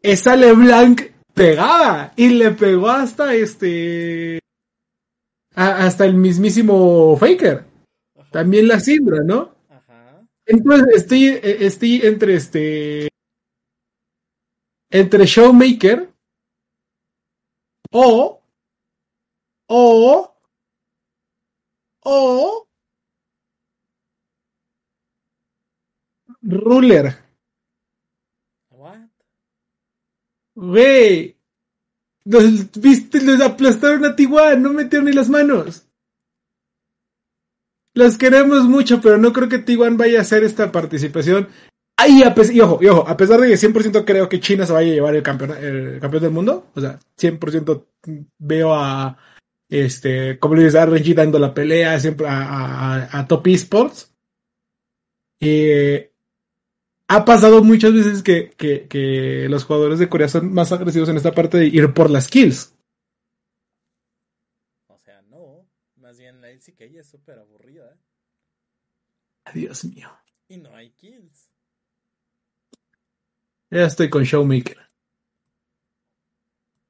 Esa 0.00 0.34
LeBlanc 0.34 1.02
pegaba 1.34 2.12
y 2.16 2.30
le 2.30 2.52
pegó 2.52 2.88
hasta 2.88 3.34
este. 3.34 4.40
hasta 5.54 6.06
el 6.06 6.14
mismísimo 6.14 7.16
Faker. 7.18 7.64
También 8.30 8.68
la 8.68 8.80
Sindra, 8.80 9.22
¿no? 9.22 9.55
Entonces 10.46 10.86
estoy, 10.94 11.26
e, 11.26 11.66
estoy 11.66 12.00
entre 12.02 12.34
este. 12.34 13.08
Entre 14.90 15.26
Showmaker 15.26 16.08
o. 17.92 18.40
O. 19.68 20.32
O 22.04 22.66
Ruler. 26.42 27.16
What? 28.70 29.10
Güey. 30.54 31.36
Los, 32.24 32.70
viste, 32.80 33.20
los 33.22 33.40
aplastaron 33.40 34.04
a 34.04 34.16
Tijuana, 34.16 34.56
no 34.56 34.72
metieron 34.72 35.06
ni 35.06 35.12
las 35.12 35.28
manos. 35.28 35.85
Los 37.96 38.18
queremos 38.18 38.64
mucho, 38.64 39.00
pero 39.00 39.16
no 39.16 39.32
creo 39.32 39.48
que 39.48 39.58
Tijuana 39.58 39.96
vaya 39.96 40.18
a 40.18 40.22
hacer 40.22 40.44
esta 40.44 40.70
participación. 40.70 41.48
Ay, 41.96 42.22
y, 42.52 42.60
ojo, 42.60 42.78
ojo, 42.90 43.08
a 43.08 43.16
pesar 43.16 43.40
de 43.40 43.48
que 43.48 43.54
100% 43.54 44.04
creo 44.04 44.28
que 44.28 44.38
China 44.38 44.66
se 44.66 44.74
vaya 44.74 44.92
a 44.92 44.94
llevar 44.94 45.16
el 45.16 45.22
campeón, 45.22 45.52
el 45.52 45.98
campeón 45.98 46.22
del 46.24 46.32
mundo, 46.32 46.66
o 46.74 46.80
sea, 46.80 47.00
100% 47.16 47.86
veo 48.38 48.74
a, 48.74 49.16
este, 49.70 50.38
como 50.38 50.56
le 50.56 50.64
dices, 50.64 50.78
a 50.78 50.86
dando 50.86 51.38
la 51.38 51.54
pelea 51.54 51.98
siempre 51.98 52.28
a, 52.28 52.42
a, 52.42 53.18
a 53.18 53.26
Top 53.26 53.46
Esports. 53.46 54.14
Eh, 55.40 56.12
ha 57.08 57.24
pasado 57.24 57.64
muchas 57.64 57.94
veces 57.94 58.22
que, 58.22 58.50
que, 58.50 58.88
que, 58.88 59.48
los 59.48 59.64
jugadores 59.64 59.98
de 59.98 60.10
Corea 60.10 60.28
son 60.28 60.52
más 60.52 60.70
agresivos 60.70 61.08
en 61.08 61.16
esta 61.16 61.32
parte 61.32 61.56
de 61.56 61.66
ir 61.68 61.94
por 61.94 62.10
las 62.10 62.28
kills. 62.28 62.74
O 64.88 64.98
sea, 64.98 65.22
no. 65.22 65.66
Más 65.96 66.18
bien 66.18 66.42
la 66.42 66.50
LCK 66.50 66.82
es 66.82 67.08
súper 67.08 67.38
aburrida. 67.38 67.55
Dios 69.52 69.84
mío. 69.84 70.10
Y 70.48 70.58
no 70.58 70.74
hay 70.74 70.90
kills. 70.90 71.50
Ya 73.70 73.86
estoy 73.86 74.08
con 74.08 74.22
Showmaker. 74.24 74.78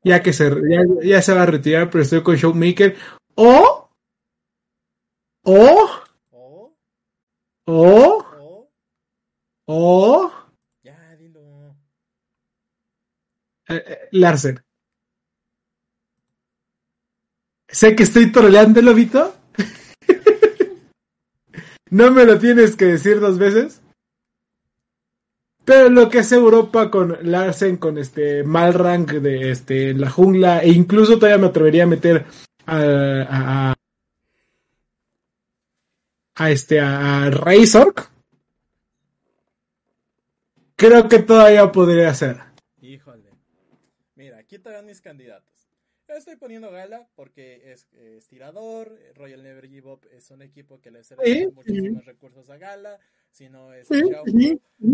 Ya 0.04 0.22
que 0.22 0.32
se, 0.32 0.48
ya, 0.48 0.82
ya 1.02 1.22
se 1.22 1.32
va 1.32 1.42
a 1.42 1.46
retirar, 1.46 1.90
pero 1.90 2.02
estoy 2.02 2.22
con 2.22 2.36
Showmaker. 2.36 2.96
O. 3.34 3.88
O. 5.42 5.90
O. 6.30 6.72
O 7.66 8.26
o. 9.66 10.32
Ya, 10.82 11.16
dilo. 11.16 11.76
Eh, 13.68 13.84
eh, 13.86 14.08
Larsen. 14.12 14.64
Sé 17.68 17.96
que 17.96 18.04
estoy 18.04 18.30
troleando, 18.30 18.80
Lobito. 18.80 19.35
No 21.90 22.10
me 22.10 22.24
lo 22.24 22.38
tienes 22.38 22.76
que 22.76 22.86
decir 22.86 23.20
dos 23.20 23.38
veces. 23.38 23.82
Pero 25.64 25.88
lo 25.88 26.08
que 26.08 26.18
es 26.18 26.30
Europa 26.30 26.90
con 26.92 27.18
Larsen, 27.22 27.76
con 27.76 27.98
este 27.98 28.44
mal 28.44 28.72
rank 28.72 29.10
de 29.14 29.50
este 29.50 29.94
la 29.94 30.08
jungla, 30.08 30.62
e 30.62 30.68
incluso 30.68 31.16
todavía 31.16 31.38
me 31.38 31.48
atrevería 31.48 31.82
a 31.82 31.88
meter 31.88 32.24
a, 32.66 33.72
a, 33.72 33.74
a 36.36 36.50
este 36.50 36.80
a 36.80 37.30
Razor, 37.30 37.94
creo 40.76 41.08
que 41.08 41.18
todavía 41.18 41.72
podría 41.72 42.14
ser. 42.14 42.40
Híjole. 42.80 43.32
Mira, 44.14 44.38
aquí 44.38 44.60
te 44.60 44.82
mis 44.82 45.00
candidatos. 45.00 45.55
Estoy 46.16 46.36
poniendo 46.36 46.70
Gala 46.70 47.08
porque 47.14 47.72
es, 47.72 47.86
es 47.92 48.26
tirador. 48.28 48.98
Royal 49.14 49.42
Never 49.42 49.68
Give 49.68 49.90
Up 49.90 50.06
es 50.12 50.30
un 50.30 50.42
equipo 50.42 50.80
que 50.80 50.90
le 50.90 51.00
hace 51.00 51.14
Sí, 51.24 51.46
muchísimos 51.52 52.02
sí. 52.02 52.06
recursos 52.06 52.48
a 52.50 52.56
Gala. 52.58 52.98
Si 53.30 53.48
no 53.48 53.72
es 53.74 53.86
Sí. 53.88 54.02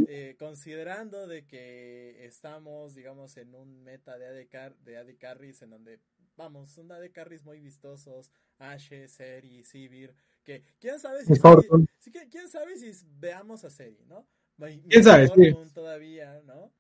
Eh, 0.09 0.37
considerando 0.39 1.27
de 1.27 1.47
que 1.47 2.25
estamos, 2.27 2.95
digamos, 2.95 3.37
en 3.37 3.55
un 3.55 3.83
meta 3.85 4.19
de 4.19 4.27
AD, 4.27 4.49
car- 4.49 4.77
de 4.79 4.97
AD 4.97 5.17
Carries 5.17 5.63
en 5.63 5.71
donde, 5.71 6.01
vamos, 6.37 6.71
son 6.73 6.91
AD 6.91 7.11
Carries 7.13 7.45
muy 7.45 7.61
vistosos. 7.61 8.31
Ashe, 8.59 9.09
Seri, 9.09 9.65
Sivir. 9.65 10.15
Que 10.45 10.63
quién 10.81 10.99
sabe 10.99 11.25
si, 11.25 11.33
quién 12.31 12.49
sabe 12.49 12.77
si 12.77 12.93
veamos 13.21 13.65
a 13.65 13.71
Seri, 13.71 14.05
¿no? 14.07 14.27
¿Quién 14.89 15.05
sabe? 15.05 15.29
Todavía, 15.73 16.41
¿no? 16.45 16.73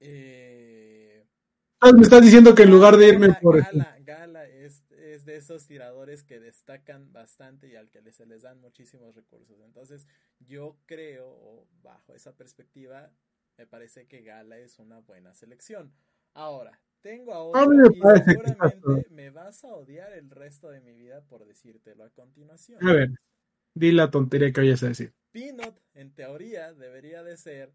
Eh, 0.00 1.19
Me 1.82 2.02
estás 2.02 2.22
diciendo 2.22 2.54
que 2.54 2.64
en 2.64 2.70
lugar 2.70 2.96
de 2.96 3.08
irme 3.08 3.32
por 3.40 3.62
Gala, 3.62 3.96
Gala 4.00 4.46
es, 4.46 4.84
es 4.90 5.24
de 5.24 5.36
esos 5.36 5.66
tiradores 5.66 6.22
que 6.22 6.38
destacan 6.38 7.10
bastante 7.12 7.68
y 7.68 7.76
al 7.76 7.88
que 7.88 8.00
se 8.12 8.26
les 8.26 8.42
dan 8.42 8.60
muchísimos 8.60 9.14
recursos. 9.14 9.58
Entonces, 9.64 10.06
yo 10.40 10.76
creo, 10.86 11.26
o 11.28 11.66
bajo 11.82 12.14
esa 12.14 12.36
perspectiva, 12.36 13.10
me 13.56 13.66
parece 13.66 14.06
que 14.06 14.22
Gala 14.22 14.58
es 14.58 14.78
una 14.78 15.00
buena 15.00 15.34
selección. 15.34 15.92
Ahora, 16.34 16.78
tengo 17.00 17.32
a 17.32 17.62
A 17.62 17.66
mí 17.66 17.76
otro 17.80 17.92
me 18.04 18.18
y 18.18 18.22
seguramente 18.24 19.06
me 19.10 19.30
vas 19.30 19.64
a 19.64 19.74
odiar 19.74 20.12
el 20.12 20.30
resto 20.30 20.68
de 20.68 20.80
mi 20.80 20.92
vida 20.92 21.22
por 21.22 21.46
decírtelo 21.46 22.04
a 22.04 22.10
continuación. 22.10 22.86
A 22.86 22.92
ver, 22.92 23.10
di 23.74 23.92
la 23.92 24.10
tontería 24.10 24.52
que 24.52 24.60
vayas 24.60 24.82
a 24.82 24.88
decir. 24.88 25.14
Peanut, 25.32 25.78
en 25.94 26.12
teoría, 26.12 26.74
debería 26.74 27.22
de 27.22 27.36
ser 27.36 27.72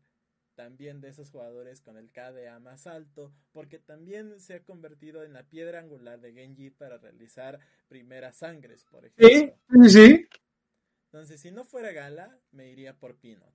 también 0.56 1.02
de 1.02 1.10
esos 1.10 1.30
jugadores 1.30 1.82
con 1.82 1.98
el 1.98 2.12
KDA 2.12 2.60
más 2.60 2.88
alto, 2.88 3.34
porque 3.52 3.80
también 3.80 4.39
se 4.39 4.56
ha 4.56 4.63
convertido 4.63 5.24
en 5.24 5.34
la 5.34 5.44
piedra 5.44 5.80
angular 5.80 6.20
de 6.22 6.34
Genji 6.34 6.70
para 6.70 6.98
realizar 6.98 7.60
primeras 7.88 8.38
sangres, 8.38 8.86
por 8.86 9.06
ejemplo. 9.06 9.60
sí, 9.70 9.89
sí. 9.89 10.30
Entonces, 11.12 11.41
si 11.41 11.52
no 11.52 11.63
fuera 11.63 11.91
Gala, 11.91 12.39
me 12.52 12.70
iría 12.70 12.98
por 12.98 13.15
Peanut. 13.18 13.54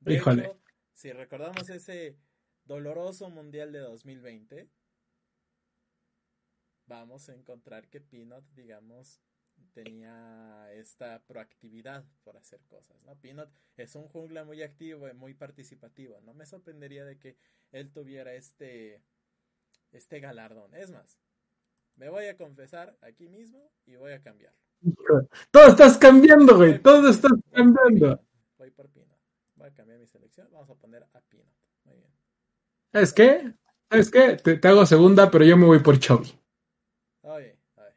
De 0.00 0.14
Híjole. 0.14 0.42
hecho, 0.44 0.60
si 0.92 1.12
recordamos 1.12 1.68
ese 1.70 2.16
doloroso 2.64 3.30
Mundial 3.30 3.72
de 3.72 3.80
2020, 3.80 4.68
vamos 6.86 7.28
a 7.28 7.34
encontrar 7.34 7.88
que 7.88 8.00
Peanut, 8.00 8.44
digamos, 8.54 9.20
tenía 9.72 10.72
esta 10.72 11.20
proactividad 11.26 12.04
por 12.24 12.36
hacer 12.36 12.60
cosas, 12.66 13.00
¿no? 13.04 13.16
Peanut 13.16 13.50
es 13.76 13.94
un 13.94 14.08
jungla 14.08 14.44
muy 14.44 14.62
activo 14.62 15.08
y 15.08 15.14
muy 15.14 15.34
participativo. 15.34 16.20
No 16.22 16.34
me 16.34 16.46
sorprendería 16.46 17.04
de 17.04 17.18
que 17.18 17.36
él 17.72 17.90
tuviera 17.90 18.34
este, 18.34 19.02
este 19.92 20.20
galardón. 20.20 20.74
Es 20.74 20.90
más, 20.90 21.18
me 21.96 22.08
voy 22.08 22.26
a 22.26 22.36
confesar 22.36 22.96
aquí 23.02 23.28
mismo 23.28 23.70
y 23.86 23.96
voy 23.96 24.12
a 24.12 24.22
cambiarlo. 24.22 24.58
Todo 25.50 25.68
estás 25.68 25.98
cambiando, 25.98 26.56
güey. 26.56 26.78
Todo 26.80 27.10
estás 27.10 27.32
cambiando. 27.50 28.20
Voy 28.56 28.70
por 28.70 28.88
Peanut. 28.90 29.18
Voy 29.56 29.68
a 29.68 29.74
cambiar 29.74 29.98
mi 29.98 30.06
selección. 30.06 30.48
Vamos 30.52 30.70
a 30.70 30.74
poner 30.74 31.02
a 31.02 31.20
Peanut. 31.20 31.54
Muy 31.84 31.96
bien. 31.96 32.12
¿Sabes 32.92 33.12
qué? 33.12 33.54
¿Sabes 33.90 34.10
qué? 34.10 34.36
Te, 34.36 34.56
te 34.58 34.68
hago 34.68 34.86
segunda, 34.86 35.30
pero 35.30 35.44
yo 35.44 35.56
me 35.56 35.66
voy 35.66 35.80
por 35.80 35.98
Chovy. 35.98 36.38
Oye, 37.22 37.58
oye, 37.76 37.94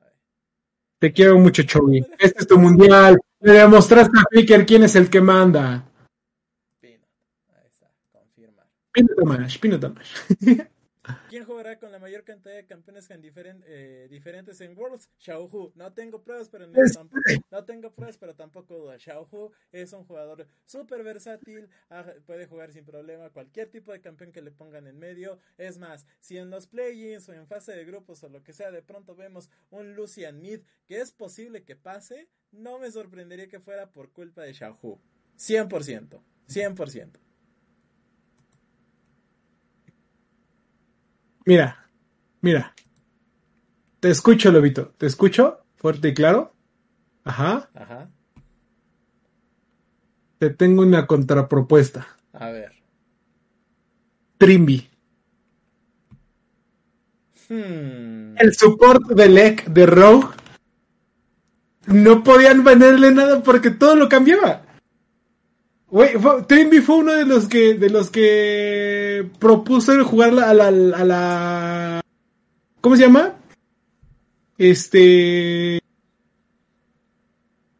oye. 0.00 0.12
Te 0.98 1.12
quiero 1.12 1.38
mucho, 1.38 1.62
Chovy. 1.62 2.04
Este 2.18 2.40
es 2.40 2.46
tu 2.46 2.58
mundial. 2.58 3.18
Le 3.40 3.52
demostraste 3.52 4.18
a 4.18 4.24
Faker 4.32 4.64
quién 4.64 4.84
es 4.84 4.96
el 4.96 5.10
que 5.10 5.20
manda. 5.20 5.84
Peanut. 6.80 7.04
Ahí 7.54 7.66
está. 7.66 7.90
Confirmar. 8.10 8.66
Pino 8.92 9.08
Tamash, 9.14 9.58
Pino 9.58 9.78
Tamash. 9.78 10.14
¿Quién 11.36 11.44
jugará 11.44 11.78
con 11.78 11.92
la 11.92 11.98
mayor 11.98 12.24
cantidad 12.24 12.54
de 12.54 12.64
campeones 12.64 13.10
en 13.10 13.20
diferen- 13.20 13.62
eh, 13.66 14.06
diferentes 14.08 14.58
en 14.62 14.74
Worlds? 14.74 15.10
Xiao 15.18 15.44
Hu. 15.44 15.70
No 15.74 15.92
tengo 15.92 16.22
pruebas, 16.22 16.48
pero 16.48 16.66
no, 16.66 16.82
Este. 16.82 16.94
tampoco, 16.96 17.20
no 17.50 17.64
tengo 17.66 17.92
pruebas, 17.94 18.16
pero 18.16 18.34
tampoco 18.34 18.78
duda. 18.78 18.98
Xiao 18.98 19.28
Hu 19.30 19.52
es 19.70 19.92
un 19.92 20.04
jugador 20.06 20.48
súper 20.64 21.02
versátil, 21.02 21.68
ah, 21.90 22.06
puede 22.24 22.46
jugar 22.46 22.72
sin 22.72 22.86
problema 22.86 23.28
cualquier 23.28 23.68
tipo 23.68 23.92
de 23.92 24.00
campeón 24.00 24.32
que 24.32 24.40
le 24.40 24.50
pongan 24.50 24.86
en 24.86 24.98
medio. 24.98 25.38
Es 25.58 25.76
más, 25.76 26.06
si 26.20 26.38
en 26.38 26.48
los 26.48 26.66
play-ins 26.68 27.28
o 27.28 27.34
en 27.34 27.46
fase 27.46 27.72
de 27.72 27.84
grupos 27.84 28.24
o 28.24 28.30
lo 28.30 28.42
que 28.42 28.54
sea, 28.54 28.70
de 28.70 28.80
pronto 28.80 29.14
vemos 29.14 29.50
un 29.68 29.94
Lucian 29.94 30.40
Mid 30.40 30.62
que 30.86 31.02
es 31.02 31.12
posible 31.12 31.64
que 31.64 31.76
pase, 31.76 32.30
no 32.50 32.78
me 32.78 32.90
sorprendería 32.90 33.46
que 33.46 33.60
fuera 33.60 33.92
por 33.92 34.10
culpa 34.10 34.40
de 34.42 34.54
Xiao 34.54 34.78
Hu. 34.80 34.98
100%. 35.36 36.22
100%. 36.48 37.20
Mira, 41.46 41.88
mira. 42.40 42.74
Te 44.00 44.10
escucho, 44.10 44.50
Lobito. 44.50 44.92
Te 44.98 45.06
escucho, 45.06 45.64
fuerte 45.76 46.08
y 46.08 46.14
claro. 46.14 46.52
Ajá. 47.24 47.70
Ajá. 47.72 48.10
Te 50.38 50.50
tengo 50.50 50.82
una 50.82 51.06
contrapropuesta. 51.06 52.06
A 52.32 52.50
ver. 52.50 52.72
Trimby. 54.38 54.90
Hmm. 57.48 58.36
El 58.38 58.54
support 58.54 59.02
del 59.10 59.38
EC 59.38 59.66
de 59.66 59.86
Rogue. 59.86 60.28
No 61.86 62.24
podían 62.24 62.64
venderle 62.64 63.12
nada 63.12 63.40
porque 63.44 63.70
todo 63.70 63.94
lo 63.94 64.08
cambiaba. 64.08 64.65
Güey, 65.88 66.10
Trimby 66.48 66.80
fue 66.80 66.96
uno 66.96 67.12
de 67.12 67.24
los 67.24 67.46
que 67.48 67.74
de 67.74 67.90
los 67.90 68.10
que 68.10 69.28
propuso 69.38 69.92
jugar 70.04 70.32
la- 70.32 70.50
a 70.50 70.54
la, 70.54 70.66
a 70.68 71.04
la 71.04 72.00
¿cómo 72.80 72.96
se 72.96 73.02
llama? 73.02 73.34
Este 74.58 75.78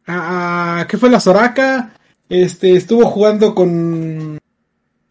a, 0.05 0.79
a- 0.81 0.87
¿qué 0.87 0.97
fue 0.97 1.09
la 1.09 1.19
Soraka? 1.19 1.93
Este 2.29 2.75
estuvo 2.75 3.05
jugando 3.05 3.53
con 3.53 4.37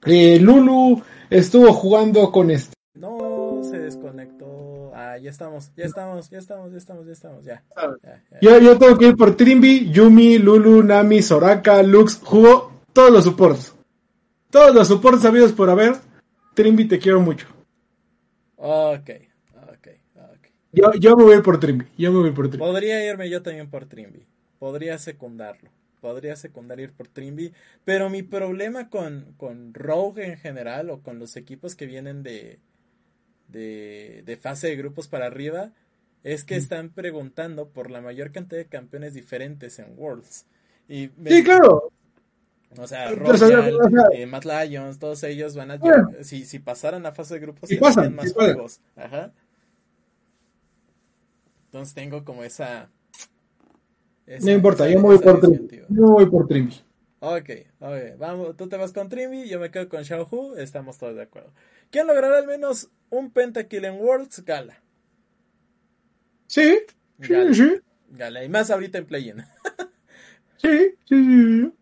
eh, 0.07 0.39
Lulu, 0.41 1.03
estuvo 1.29 1.73
jugando 1.75 2.31
con 2.33 2.51
este 2.51 2.75
No, 2.95 3.61
se 3.63 3.79
desconectó. 3.79 4.93
Ah, 4.95 5.19
ya 5.19 5.29
estamos, 5.31 5.71
ya 5.77 5.85
estamos, 5.85 6.31
ya 6.31 6.39
estamos, 6.39 6.73
ya 6.73 6.79
estamos, 6.79 7.07
ya 7.07 7.13
estamos, 7.13 7.45
ya. 7.45 7.63
ya, 8.03 8.23
ya. 8.33 8.39
Yo, 8.41 8.59
yo 8.59 8.79
tengo 8.79 8.97
que 8.97 9.09
ir 9.09 9.17
por 9.17 9.37
Trimby, 9.37 9.91
Yumi, 9.91 10.39
Lulu, 10.39 10.83
Nami, 10.83 11.21
Soraka, 11.21 11.83
Lux, 11.83 12.21
jugó 12.25 12.73
todos 12.97 13.13
los 13.13 13.25
supports. 13.25 13.75
Todos 14.51 14.75
los 14.75 14.89
supports 14.89 15.23
sabidos 15.23 15.53
por 15.53 15.69
haber. 15.69 15.97
Trimby, 16.55 16.89
te 16.89 16.99
quiero 16.99 17.21
mucho. 17.21 17.47
Ok, 18.57 19.11
ok, 19.55 19.89
ok. 20.17 20.47
Yo, 20.73 20.93
yo 20.99 21.17
me 21.17 21.25
voy 21.25 21.35
a 21.35 21.37
ir 21.37 21.43
por 21.43 21.61
Trimby. 21.61 21.87
Yo 21.99 22.11
me 22.11 22.21
voy 22.21 22.31
por 22.31 22.49
Trimby. 22.49 22.67
Podría 22.67 23.05
irme 23.07 23.29
yo 23.29 23.43
también 23.43 23.69
por 23.69 23.85
Trimby. 23.85 24.25
Podría 24.59 24.97
secundarlo. 24.99 25.71
Podría 26.01 26.37
secundar 26.37 26.81
ir 26.81 26.93
por 26.93 27.09
Trimby. 27.09 27.53
Pero 27.85 28.09
mi 28.09 28.23
problema 28.23 28.89
con, 28.89 29.35
con 29.37 29.75
Rogue 29.75 30.25
en 30.27 30.39
general 30.39 30.89
o 30.89 31.03
con 31.03 31.19
los 31.19 31.37
equipos 31.37 31.75
que 31.77 31.85
vienen 31.87 32.23
de, 32.23 32.59
de, 33.49 34.23
de 34.25 34.37
fase 34.37 34.69
de 34.69 34.77
grupos 34.77 35.09
para 35.09 35.27
arriba 35.27 35.73
es 36.25 36.45
que 36.45 36.57
están 36.57 36.91
preguntando 36.91 37.69
por 37.69 37.91
la 37.91 38.01
mayor 38.01 38.33
cantidad 38.33 38.59
de 38.61 38.67
campeones 38.67 39.15
diferentes 39.15 39.79
en 39.79 39.95
Worlds. 39.99 40.47
Y 40.89 41.11
me- 41.19 41.31
Sí, 41.31 41.45
claro. 41.45 41.93
O 42.79 42.87
sea, 42.87 43.11
Royal, 43.11 43.79
eh, 44.13 44.27
Mad 44.27 44.43
Lions, 44.45 44.99
todos 44.99 45.23
ellos 45.23 45.55
van 45.57 45.71
a 45.71 45.77
Bueno. 45.77 46.09
si, 46.23 46.45
si 46.45 46.59
pasaran 46.59 47.07
a 47.07 47.13
fase 47.13 47.35
de 47.35 47.41
grupos 47.41 47.69
Sí 47.71 47.77
tendrían 47.77 47.95
pasan, 47.95 48.15
más 48.15 48.29
sí 48.29 48.35
juegos. 48.35 48.81
Ajá. 48.97 49.33
Entonces 51.67 51.95
tengo 51.95 52.25
como 52.25 52.45
esa, 52.45 52.91
esa- 54.27 54.47
No 54.47 54.53
importa, 54.53 54.89
yo 54.89 54.97
me 54.99 55.03
voy 55.05 55.19
por 55.19 55.41
Trimby. 55.41 55.83
Yo 55.89 56.03
voy 56.07 56.27
por 56.27 56.47
Trimby. 56.49 56.75
Ok, 57.21 57.51
ok, 57.81 58.19
vamos, 58.19 58.57
tú 58.57 58.69
te 58.69 58.77
vas 58.77 58.93
con 58.93 59.09
Trimby, 59.09 59.49
yo 59.49 59.59
me 59.59 59.71
quedo 59.71 59.89
con 59.89 60.05
Xiao 60.05 60.29
Hu, 60.31 60.55
estamos 60.57 60.99
todos 60.99 61.17
de 61.17 61.23
acuerdo. 61.23 61.51
¿Quién 61.91 62.07
logrará 62.07 62.39
al 62.39 62.47
menos 62.47 62.91
un 63.11 63.31
pentakill 63.31 63.85
en 63.87 63.95
Worlds? 64.01 64.45
Gala. 64.45 64.83
Sí, 66.47 66.79
sí, 67.21 67.33
Gala. 67.33 67.55
sí. 67.55 67.81
Gala, 68.11 68.45
y 68.45 68.49
más 68.49 68.71
ahorita 68.71 68.99
en 68.99 69.07
play-in. 69.07 69.37
Sí, 70.59 70.69
sí, 71.05 71.25
sí, 71.25 71.63
sí. 71.63 71.73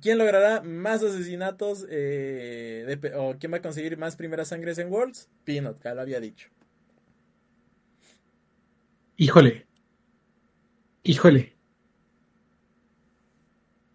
¿Quién 0.00 0.18
logrará 0.18 0.62
más 0.62 1.02
asesinatos 1.02 1.86
eh, 1.90 2.98
o 3.14 3.36
quién 3.38 3.52
va 3.52 3.58
a 3.58 3.62
conseguir 3.62 3.96
más 3.98 4.16
primeras 4.16 4.48
sangres 4.48 4.78
en 4.78 4.90
Worlds? 4.90 5.28
Peanut, 5.44 5.82
ya 5.82 5.94
lo 5.94 6.00
había 6.02 6.20
dicho. 6.20 6.48
Híjole. 9.16 9.66
Híjole. 11.02 11.56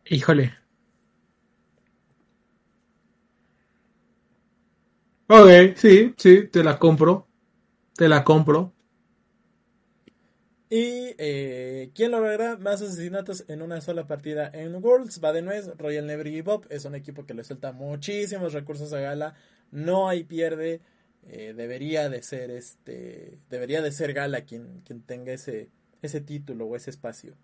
Híjole. 0.05 0.53
Ok, 5.27 5.75
sí, 5.77 6.13
sí, 6.17 6.47
te 6.47 6.63
la 6.63 6.77
compro. 6.77 7.27
Te 7.95 8.09
la 8.09 8.23
compro. 8.23 8.73
Y 10.73 11.15
eh, 11.17 11.91
¿quién 11.93 12.11
logrará 12.11 12.57
más 12.57 12.81
asesinatos 12.81 13.43
en 13.49 13.61
una 13.61 13.81
sola 13.81 14.07
partida 14.07 14.49
en 14.53 14.81
Worlds? 14.81 15.19
Va 15.21 15.33
de 15.33 15.41
nuez, 15.41 15.67
Royal 15.77 16.07
Never 16.07 16.25
Give 16.29 16.49
Up. 16.49 16.65
Es 16.69 16.85
un 16.85 16.95
equipo 16.95 17.25
que 17.25 17.33
le 17.33 17.43
suelta 17.43 17.73
muchísimos 17.73 18.53
recursos 18.53 18.93
a 18.93 19.01
Gala. 19.01 19.35
No 19.71 20.07
hay 20.07 20.23
pierde. 20.23 20.79
Eh, 21.27 21.53
debería 21.57 22.07
de 22.09 22.23
ser 22.23 22.51
este. 22.51 23.37
Debería 23.49 23.81
de 23.81 23.91
ser 23.91 24.13
Gala 24.13 24.45
quien, 24.45 24.81
quien 24.85 25.01
tenga 25.01 25.33
ese, 25.33 25.69
ese 26.01 26.21
título 26.21 26.67
o 26.67 26.75
ese 26.77 26.89
espacio. 26.91 27.35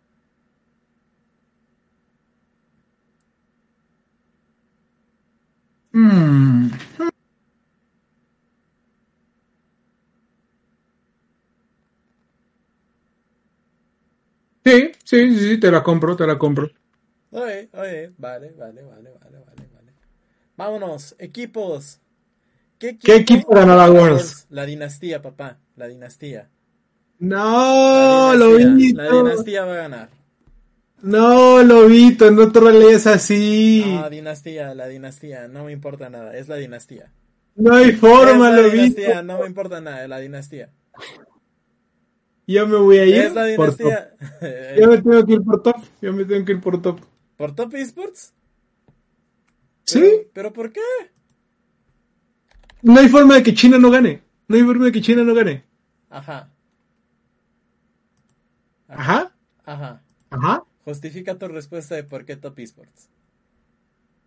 Mm. 5.94 6.70
Sí, 14.68 14.92
sí, 15.06 15.40
sí, 15.40 15.58
te 15.60 15.72
la 15.72 15.82
compro, 15.82 16.18
te 16.18 16.28
la 16.28 16.38
compro. 16.38 16.70
Oye, 17.32 17.70
oye, 17.72 18.12
vale, 18.18 18.52
vale, 18.52 18.84
vale, 18.84 19.12
vale, 19.12 19.40
vale, 19.40 19.68
vale. 19.74 19.94
Vámonos, 20.58 21.16
equipos. 21.20 22.02
¿Qué 22.78 22.90
equipo, 22.90 23.06
¿Qué 23.06 23.16
equipo 23.16 23.54
ganará 23.54 23.90
Worlds? 23.90 24.46
La 24.50 24.66
dinastía, 24.66 25.22
papá, 25.22 25.58
la 25.78 25.88
dinastía. 25.88 26.50
No, 27.20 28.34
lo 28.36 28.56
vi. 28.56 28.92
La 28.92 29.10
dinastía 29.10 29.64
va 29.64 29.72
a 29.72 29.78
ganar. 29.78 30.10
No, 31.02 31.64
Lobito, 31.64 32.30
no 32.32 32.52
te 32.52 32.60
lees 32.60 33.08
así. 33.08 33.84
No, 33.86 34.10
dinastía, 34.10 34.74
la 34.76 34.88
dinastía, 34.88 35.48
no 35.48 35.64
me 35.64 35.72
importa 35.72 36.10
nada, 36.10 36.36
es 36.36 36.50
la 36.50 36.58
dinastía. 36.58 37.14
No 37.56 37.74
hay 37.74 37.94
forma, 37.94 38.50
es 38.50 38.56
la 38.56 38.70
Dinastía, 38.70 39.22
no 39.24 39.40
me 39.40 39.48
importa 39.48 39.80
nada, 39.80 40.08
la 40.08 40.20
dinastía. 40.20 40.72
Yo 42.48 42.66
me 42.66 42.78
voy 42.78 42.98
a 42.98 43.06
ir. 43.06 43.16
Es 43.16 43.34
la 43.34 43.46
dinastía. 43.46 44.16
Yo 44.80 44.88
me 44.88 45.02
tengo 45.02 45.26
que 45.26 45.34
ir 45.34 45.42
por 45.42 45.62
top. 45.62 45.76
Yo 46.02 46.14
me 46.14 46.24
tengo 46.24 46.46
que 46.46 46.54
ir 46.54 46.62
por 46.62 46.82
top. 46.82 47.02
¿Por 47.36 47.54
top 47.54 47.76
esports? 47.76 48.34
¿Sí? 49.84 50.28
¿Pero 50.34 50.54
por 50.54 50.72
qué? 50.72 50.82
No 52.82 53.00
hay 53.00 53.10
forma 53.10 53.36
de 53.36 53.44
que 53.44 53.54
China 53.54 53.78
no 53.78 53.92
gane. 53.92 54.24
No 54.48 54.56
hay 54.56 54.64
forma 54.64 54.86
de 54.86 54.92
que 54.94 55.02
China 55.02 55.24
no 55.24 55.36
gane. 55.36 55.66
Ajá. 56.10 56.50
Ajá. 58.88 59.36
Ajá. 59.66 60.02
Ajá. 60.30 60.64
Justifica 60.86 61.38
tu 61.38 61.50
respuesta 61.50 61.96
de 61.96 62.06
por 62.06 62.24
qué 62.24 62.38
Top 62.38 62.58
Esports. 62.60 63.10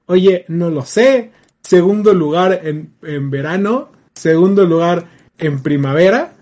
Oye, 0.07 0.45
no 0.49 0.69
lo 0.69 0.83
sé. 0.83 1.33
Segundo 1.63 2.13
lugar 2.13 2.61
en, 2.65 2.93
en 3.01 3.31
verano. 3.31 3.93
Segundo 4.13 4.67
lugar 4.67 5.07
en 5.39 5.63
primavera 5.63 6.35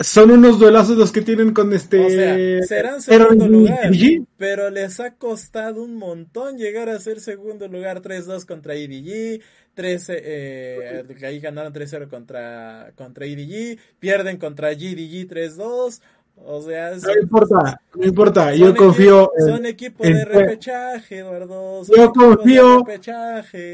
son 0.00 0.30
unos 0.30 0.58
duelazos 0.58 0.96
los 0.96 1.10
que 1.10 1.22
tienen 1.22 1.52
con 1.52 1.72
este. 1.72 2.04
O 2.04 2.08
sea, 2.08 2.62
serán 2.62 3.02
segundo 3.02 3.48
lugar, 3.48 3.90
pero 4.36 4.70
les 4.70 5.00
ha 5.00 5.14
costado 5.14 5.82
un 5.82 5.96
montón 5.96 6.56
llegar 6.56 6.88
a 6.88 6.98
ser 6.98 7.20
segundo 7.20 7.66
lugar 7.68 8.00
3-2 8.00 8.46
contra 8.46 8.74
EDG, 8.74 9.42
3, 9.74 10.06
eh, 10.10 11.04
ahí 11.24 11.40
ganaron 11.40 11.72
3-0 11.72 12.08
contra, 12.08 12.92
contra 12.94 13.26
EDG, 13.26 13.78
pierden 13.98 14.36
contra 14.36 14.72
GDG 14.72 15.26
3-2. 15.28 16.00
O 16.44 16.62
sea, 16.62 16.92
no 16.94 17.20
importa, 17.20 17.80
no 17.96 18.06
importa, 18.06 18.54
yo 18.54 18.72
confío 18.76 19.32
en, 19.36 19.46
Son 19.46 19.66
equipo 19.66 20.04
de 20.04 20.24
repechaje, 20.24 21.18
Eduardo. 21.18 21.82
yo 21.84 22.12
confío. 22.12 22.84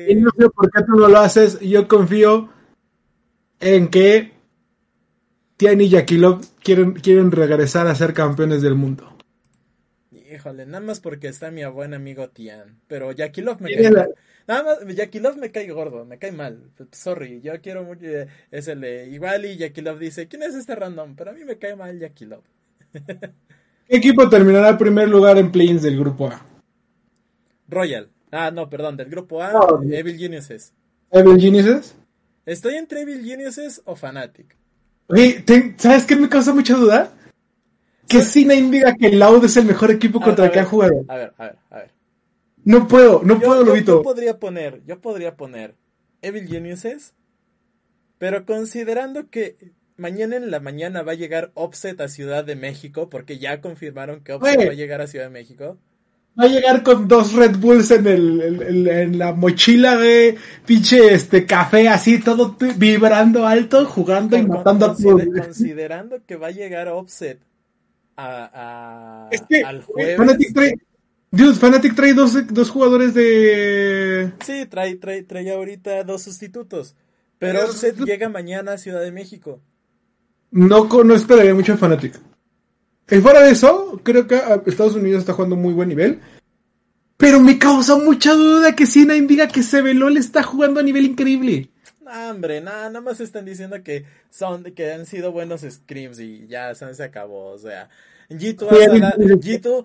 Y 0.08 0.14
no 0.14 0.30
sé 0.38 0.48
por 0.48 0.70
qué 0.70 0.82
tú 0.82 0.92
no 0.96 1.08
lo 1.08 1.18
haces. 1.18 1.60
Yo 1.60 1.86
confío 1.86 2.48
en 3.60 3.88
que 3.88 4.33
Tian 5.56 5.80
y 5.80 5.88
Yakilov 5.88 6.44
quieren, 6.62 6.94
quieren 6.94 7.30
regresar 7.30 7.86
a 7.86 7.94
ser 7.94 8.12
campeones 8.12 8.60
del 8.62 8.74
mundo. 8.74 9.16
Híjole, 10.10 10.66
nada 10.66 10.80
más 10.80 10.98
porque 10.98 11.28
está 11.28 11.50
mi 11.50 11.64
buen 11.64 11.94
amigo 11.94 12.28
Tian. 12.28 12.80
Pero 12.88 13.12
Yakilov 13.12 13.60
me 13.60 13.74
cae 13.74 13.90
mal. 13.90 14.14
Nada 14.48 14.62
más, 14.62 14.94
Yakilov 14.94 15.36
me 15.36 15.50
cae 15.52 15.70
gordo, 15.70 16.04
me 16.04 16.18
cae 16.18 16.32
mal. 16.32 16.70
Sorry, 16.90 17.40
yo 17.40 17.52
quiero 17.62 17.84
mucho. 17.84 18.04
Eh, 18.04 18.26
es 18.50 18.68
el 18.68 18.84
igual 19.12 19.44
y 19.44 19.56
Yakilov 19.56 19.98
dice: 19.98 20.26
¿Quién 20.26 20.42
es 20.42 20.54
este 20.54 20.74
random? 20.74 21.14
Pero 21.14 21.30
a 21.30 21.34
mí 21.34 21.44
me 21.44 21.56
cae 21.56 21.76
mal 21.76 21.98
Yakilov. 21.98 22.42
¿Qué 22.92 23.96
equipo 23.96 24.28
terminará 24.28 24.70
en 24.70 24.78
primer 24.78 25.08
lugar 25.08 25.38
en 25.38 25.52
play 25.52 25.72
del 25.74 25.98
grupo 25.98 26.28
A? 26.28 26.44
Royal. 27.68 28.10
Ah, 28.32 28.50
no, 28.50 28.68
perdón, 28.68 28.96
del 28.96 29.08
grupo 29.08 29.42
A, 29.42 29.52
Evil 29.88 30.18
Geniuses. 30.18 30.72
¿Evil 31.10 31.40
Geniuses? 31.40 31.94
Estoy 32.44 32.74
entre 32.74 33.02
Evil 33.02 33.24
Geniuses 33.24 33.82
o 33.84 33.94
Fanatic. 33.94 34.56
Oye, 35.08 35.44
¿sabes 35.76 36.04
qué 36.06 36.16
me 36.16 36.28
causa 36.28 36.54
mucha 36.54 36.74
duda? 36.76 37.12
Que 38.08 38.22
Sinain 38.22 38.70
diga 38.70 38.94
que 38.94 39.10
Loud 39.10 39.44
es 39.44 39.56
el 39.56 39.66
mejor 39.66 39.90
equipo 39.90 40.20
contra 40.20 40.46
el 40.46 40.50
que 40.50 40.60
ha 40.60 40.64
jugado. 40.64 41.04
A 41.08 41.16
ver, 41.16 41.34
a 41.38 41.44
ver, 41.44 41.58
a 41.70 41.76
ver. 41.76 41.90
No 42.64 42.88
puedo, 42.88 43.22
no 43.22 43.38
puedo, 43.38 43.64
Lobito. 43.64 43.96
Yo 43.98 44.02
podría 44.02 44.38
poner, 44.38 44.82
yo 44.86 45.00
podría 45.00 45.36
poner 45.36 45.74
Evil 46.22 46.48
Geniuses, 46.48 47.14
pero 48.18 48.46
considerando 48.46 49.28
que 49.28 49.56
mañana 49.96 50.36
en 50.36 50.50
la 50.50 50.60
mañana 50.60 51.02
va 51.02 51.12
a 51.12 51.16
llegar 51.16 51.52
Offset 51.54 52.00
a 52.00 52.08
Ciudad 52.08 52.44
de 52.44 52.56
México, 52.56 53.10
porque 53.10 53.38
ya 53.38 53.60
confirmaron 53.60 54.22
que 54.22 54.32
Offset 54.32 54.68
va 54.68 54.72
a 54.72 54.74
llegar 54.74 55.02
a 55.02 55.06
Ciudad 55.06 55.26
de 55.26 55.30
México. 55.30 55.78
Va 56.38 56.44
a 56.44 56.48
llegar 56.48 56.82
con 56.82 57.06
dos 57.06 57.32
Red 57.32 57.58
Bulls 57.58 57.92
en, 57.92 58.06
el, 58.08 58.88
en 58.88 59.18
la 59.18 59.32
mochila 59.32 59.96
de 59.96 60.36
pinche 60.66 61.14
este 61.14 61.46
café, 61.46 61.88
así 61.88 62.18
todo 62.18 62.56
vibrando 62.76 63.46
alto, 63.46 63.86
jugando 63.86 64.36
y 64.36 64.44
matando 64.44 64.86
a 64.86 64.96
todos. 64.96 65.22
Considerando 65.26 66.24
que 66.26 66.34
va 66.34 66.48
a 66.48 66.50
llegar 66.50 66.88
Offset 66.88 67.38
a, 68.16 69.28
al 69.64 69.82
jueves. 69.82 70.16
Fanatic 70.16 70.54
trae, 70.54 70.74
dude, 71.30 71.54
Fanatic 71.54 71.94
trae 71.94 72.14
dos, 72.14 72.34
dos 72.52 72.68
jugadores 72.68 73.14
de. 73.14 74.32
Sí, 74.44 74.66
trae, 74.66 74.96
trae, 74.96 75.22
trae 75.22 75.52
ahorita 75.52 76.02
dos 76.02 76.22
sustitutos. 76.22 76.96
Pero 77.38 77.64
Offset 77.64 77.96
llega 78.04 78.28
mañana 78.28 78.72
a 78.72 78.78
Ciudad 78.78 79.02
de 79.02 79.12
México. 79.12 79.60
No, 80.50 80.88
no 81.04 81.14
esperaría 81.14 81.54
mucho 81.54 81.72
en 81.72 81.78
Fanatic. 81.78 82.20
Y 83.10 83.16
fuera 83.16 83.42
de 83.42 83.50
eso, 83.50 84.00
creo 84.02 84.26
que 84.26 84.36
ah, 84.36 84.62
Estados 84.66 84.94
Unidos 84.94 85.20
está 85.20 85.32
jugando 85.32 85.56
muy 85.56 85.74
buen 85.74 85.88
nivel. 85.88 86.20
Pero 87.16 87.40
me 87.40 87.58
causa 87.58 87.96
mucha 87.96 88.34
duda 88.34 88.74
que 88.74 88.86
Sina 88.86 89.14
diga 89.14 89.48
que 89.48 89.62
le 89.62 90.20
está 90.20 90.42
jugando 90.42 90.80
a 90.80 90.82
nivel 90.82 91.04
increíble. 91.04 91.70
No, 92.02 92.30
hombre, 92.30 92.60
nada, 92.60 92.88
nada 92.88 93.00
más 93.00 93.20
están 93.20 93.44
diciendo 93.44 93.82
que 93.82 94.04
son, 94.30 94.64
que 94.74 94.92
han 94.92 95.06
sido 95.06 95.32
buenos 95.32 95.62
scrims 95.62 96.18
y 96.18 96.46
ya 96.48 96.74
se 96.74 97.02
acabó, 97.02 97.52
o 97.52 97.58
sea. 97.58 97.88
Gito 98.38 98.68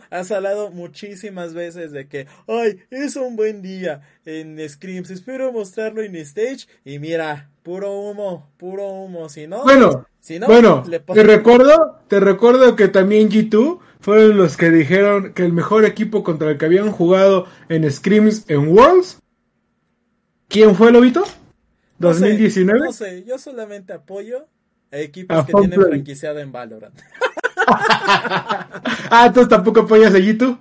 ha, 0.10 0.24
salado, 0.24 0.72
muchísimas 0.72 1.54
veces 1.54 1.92
de 1.92 2.08
que, 2.08 2.26
ay, 2.48 2.80
es 2.90 3.16
un 3.16 3.36
buen 3.36 3.62
día 3.62 4.02
en 4.26 4.58
scrims, 4.68 5.10
espero 5.10 5.52
mostrarlo 5.52 6.02
en 6.02 6.16
stage 6.16 6.68
y 6.86 7.00
mira, 7.00 7.50
puro 7.70 8.00
humo, 8.00 8.50
puro 8.58 8.88
humo, 8.88 9.30
si 9.30 9.46
no, 9.46 9.62
bueno, 9.62 10.08
bueno, 10.48 10.84
te 11.14 11.22
recuerdo, 11.22 12.00
te 12.08 12.20
recuerdo 12.20 12.76
que 12.76 12.88
también 12.88 13.30
G2 13.30 13.78
fueron 14.00 14.38
los 14.38 14.58
que 14.58 14.72
dijeron 14.72 15.36
que 15.36 15.46
el 15.46 15.54
mejor 15.54 15.86
equipo 15.86 16.24
contra 16.24 16.50
el 16.50 16.58
que 16.58 16.66
habían 16.66 16.92
jugado 16.92 17.46
en 17.68 17.90
Scrims 17.92 18.50
en 18.50 18.70
Worlds. 18.70 19.20
¿Quién 20.48 20.74
fue 20.74 20.92
Lobito? 20.92 21.24
¿2019? 22.00 22.86
No 22.86 22.92
sé, 22.92 23.24
yo 23.24 23.38
solamente 23.38 23.94
apoyo 23.94 24.48
a 24.92 24.98
equipos 24.98 25.46
que 25.46 25.54
tienen 25.54 25.80
franquiciado 25.80 26.40
en 26.40 26.52
Valorant. 26.52 27.00
ah, 29.12 29.32
¿tú 29.32 29.48
tampoco 29.48 29.82
apoyas 29.82 30.16
a 30.16 30.18
G2? 30.18 30.58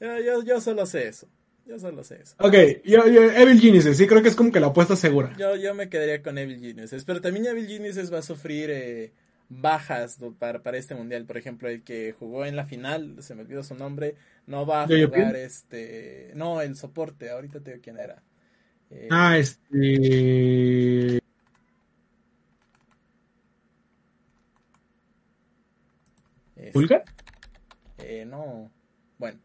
yo, 0.24 0.44
yo 0.44 0.60
solo 0.60 0.86
sé 0.86 1.08
eso. 1.08 1.26
Yo 1.66 1.78
solo 1.78 2.04
sé 2.04 2.20
eso. 2.22 2.34
Ok, 2.38 2.54
yo, 2.84 3.06
yo, 3.08 3.22
Evil 3.30 3.58
Geniuses, 3.58 3.96
sí 3.96 4.06
creo 4.06 4.22
que 4.22 4.28
es 4.28 4.36
como 4.36 4.52
que 4.52 4.60
la 4.60 4.66
apuesta 4.68 4.96
segura. 4.96 5.34
Yo, 5.38 5.56
yo 5.56 5.74
me 5.74 5.88
quedaría 5.88 6.22
con 6.22 6.36
Evil 6.36 6.60
Geniuses, 6.60 7.04
pero 7.04 7.20
también 7.20 7.46
Evil 7.46 7.66
Geniuses 7.66 8.12
va 8.12 8.18
a 8.18 8.22
sufrir 8.22 8.70
eh, 8.70 9.12
bajas 9.48 10.18
para, 10.38 10.62
para 10.62 10.76
este 10.76 10.94
mundial. 10.94 11.24
Por 11.24 11.38
ejemplo, 11.38 11.68
el 11.68 11.82
que 11.82 12.14
jugó 12.18 12.44
en 12.44 12.56
la 12.56 12.66
final, 12.66 13.16
se 13.20 13.34
me 13.34 13.42
olvidó 13.42 13.62
su 13.62 13.74
nombre, 13.74 14.16
no 14.46 14.66
va 14.66 14.82
a 14.82 14.86
jugar 14.86 15.36
este... 15.36 16.32
No, 16.34 16.60
el 16.60 16.76
soporte, 16.76 17.30
ahorita 17.30 17.60
te 17.60 17.70
digo 17.70 17.82
quién 17.82 17.98
era. 17.98 18.22
Eh, 18.90 19.08
ah, 19.10 19.38
este... 19.38 21.20
¿Vulgar? 26.72 27.04
Eh, 27.98 28.24
no. 28.26 28.70
Bueno. 29.18 29.38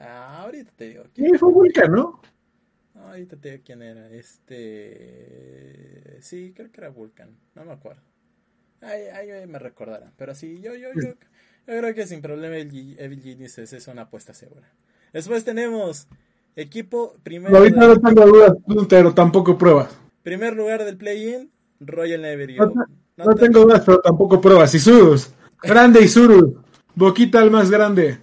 Ah, 0.00 0.42
ahorita 0.42 0.72
te 0.76 0.88
digo. 0.88 1.04
¿Quién 1.14 1.38
fue 1.38 1.52
Vulcan, 1.52 1.92
no? 1.92 2.20
Ahorita 2.94 3.36
te 3.36 3.50
digo 3.50 3.62
quién 3.64 3.82
era. 3.82 4.10
Este. 4.10 4.96
Sí, 6.20 6.52
creo 6.56 6.72
que 6.72 6.80
era 6.80 6.88
Vulcan. 6.88 7.36
No 7.54 7.64
me 7.64 7.72
acuerdo. 7.72 8.02
Ahí, 8.80 9.02
ahí 9.08 9.46
me 9.46 9.58
recordarán. 9.58 10.12
Pero 10.16 10.34
sí, 10.34 10.60
yo, 10.60 10.74
yo, 10.74 10.88
yo, 10.94 11.10
yo 11.10 11.16
creo 11.66 11.94
que 11.94 12.06
sin 12.06 12.22
problema 12.22 12.56
el 12.56 12.96
Evil 12.98 13.20
Genius 13.22 13.58
es 13.58 13.88
una 13.88 14.02
apuesta 14.02 14.32
segura. 14.32 14.72
Después 15.12 15.44
tenemos 15.44 16.08
Equipo 16.56 17.14
primero. 17.22 17.56
Ahorita 17.56 17.86
no 17.86 18.00
tengo 18.00 18.26
dudas, 18.26 18.52
pero 18.88 19.14
tampoco 19.14 19.56
pruebas. 19.56 19.96
Primer 20.22 20.56
lugar 20.56 20.84
del 20.84 20.96
play-in, 20.96 21.50
Royal 21.78 22.22
Never 22.22 22.56
No, 22.56 22.72
no 23.16 23.34
tengo 23.34 23.60
dudas, 23.60 23.82
pero 23.84 24.00
tampoco 24.00 24.40
pruebas. 24.40 24.74
Isurus. 24.74 25.32
Grande 25.62 26.02
Isurus. 26.02 26.54
Boquita 26.94 27.40
al 27.40 27.50
más 27.50 27.70
grande. 27.70 28.18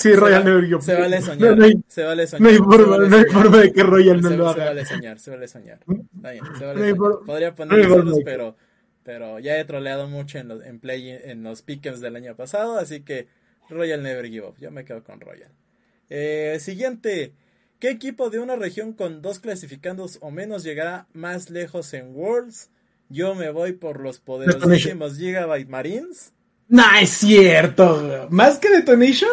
Sí, 0.00 0.14
Royal 0.14 0.44
Never 0.44 0.64
Give 0.64 0.74
Up. 0.76 0.82
Se 0.82 0.94
vale 0.94 1.20
soñar. 1.22 1.56
No, 1.58 1.64
hay, 1.64 1.74
se 1.88 2.02
vale 2.04 2.26
soñar. 2.26 2.42
no 2.42 2.48
hay 2.48 2.56
forma, 2.58 2.96
vale 2.96 3.08
no 3.08 3.16
hay 3.16 3.22
soñar. 3.24 3.42
forma 3.42 3.58
de 3.58 3.72
que 3.72 3.82
Royal 3.82 4.20
no 4.20 4.30
lo 4.30 4.52
se 4.54 4.60
haga. 4.60 4.64
vale 4.70 4.86
soñar, 4.86 5.18
se 5.18 5.30
vale 5.30 5.48
soñar. 5.48 5.80
Está 6.16 6.30
bien, 6.30 6.44
se 6.58 6.64
vale 6.64 6.80
No 6.92 6.96
soñar. 6.96 7.26
Podría 7.26 7.54
poner 7.54 7.88
de- 7.88 8.22
pero, 8.24 8.56
pero 9.02 9.38
ya 9.38 9.58
he 9.58 9.64
troleado 9.64 10.08
mucho 10.08 10.38
en 10.38 10.48
los, 10.48 10.64
en 10.64 10.80
play, 10.80 11.10
en 11.10 11.42
los 11.42 11.64
del 11.66 12.16
año 12.16 12.34
pasado, 12.36 12.78
así 12.78 13.00
que 13.02 13.28
Royal 13.68 14.02
Never 14.02 14.26
Give 14.26 14.46
Up. 14.46 14.56
Yo 14.58 14.70
me 14.70 14.84
quedo 14.84 15.04
con 15.04 15.20
Royal. 15.20 15.50
Eh, 16.08 16.56
siguiente. 16.60 17.32
¿Qué 17.78 17.88
equipo 17.90 18.28
de 18.28 18.40
una 18.40 18.56
región 18.56 18.92
con 18.92 19.22
dos 19.22 19.38
clasificandos 19.38 20.18
o 20.20 20.30
menos 20.30 20.64
llegará 20.64 21.06
más 21.14 21.48
lejos 21.50 21.94
en 21.94 22.14
Worlds? 22.14 22.70
Yo 23.08 23.34
me 23.34 23.50
voy 23.50 23.72
por 23.72 24.00
los 24.00 24.18
poderosísimos 24.20 25.16
Gigabyte 25.16 25.68
Marines. 25.68 26.32
No, 26.68 26.82
es 27.00 27.10
cierto. 27.10 28.28
¿Más 28.30 28.58
que 28.58 28.68
Detonation? 28.68 29.30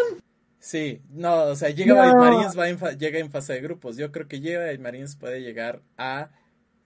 Sí, 0.68 1.02
no, 1.14 1.44
o 1.46 1.56
sea, 1.56 1.72
Gigabyte 1.72 2.14
No. 2.14 2.20
Marines 2.20 2.60
va 2.60 2.68
en 2.68 2.78
fa- 2.78 2.92
llega 2.92 3.20
en 3.20 3.32
fase 3.32 3.54
de 3.54 3.62
grupos. 3.62 3.96
Yo 3.96 4.12
creo 4.12 4.28
que 4.28 4.38
Gigabyte 4.42 4.82
Marines 4.82 5.16
puede 5.16 5.40
llegar 5.42 5.80
a. 5.98 6.30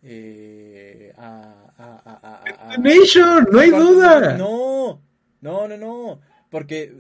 eh, 0.03 1.11
a, 1.17 1.71
a, 1.77 2.01
a, 2.05 2.41
a- 2.43 2.77
Detonation, 2.77 3.47
no 3.51 3.59
hay 3.59 3.69
duda. 3.71 4.37
No, 4.37 5.01
no, 5.41 5.67
no, 5.67 5.77
no. 5.77 6.19
Porque 6.51 6.93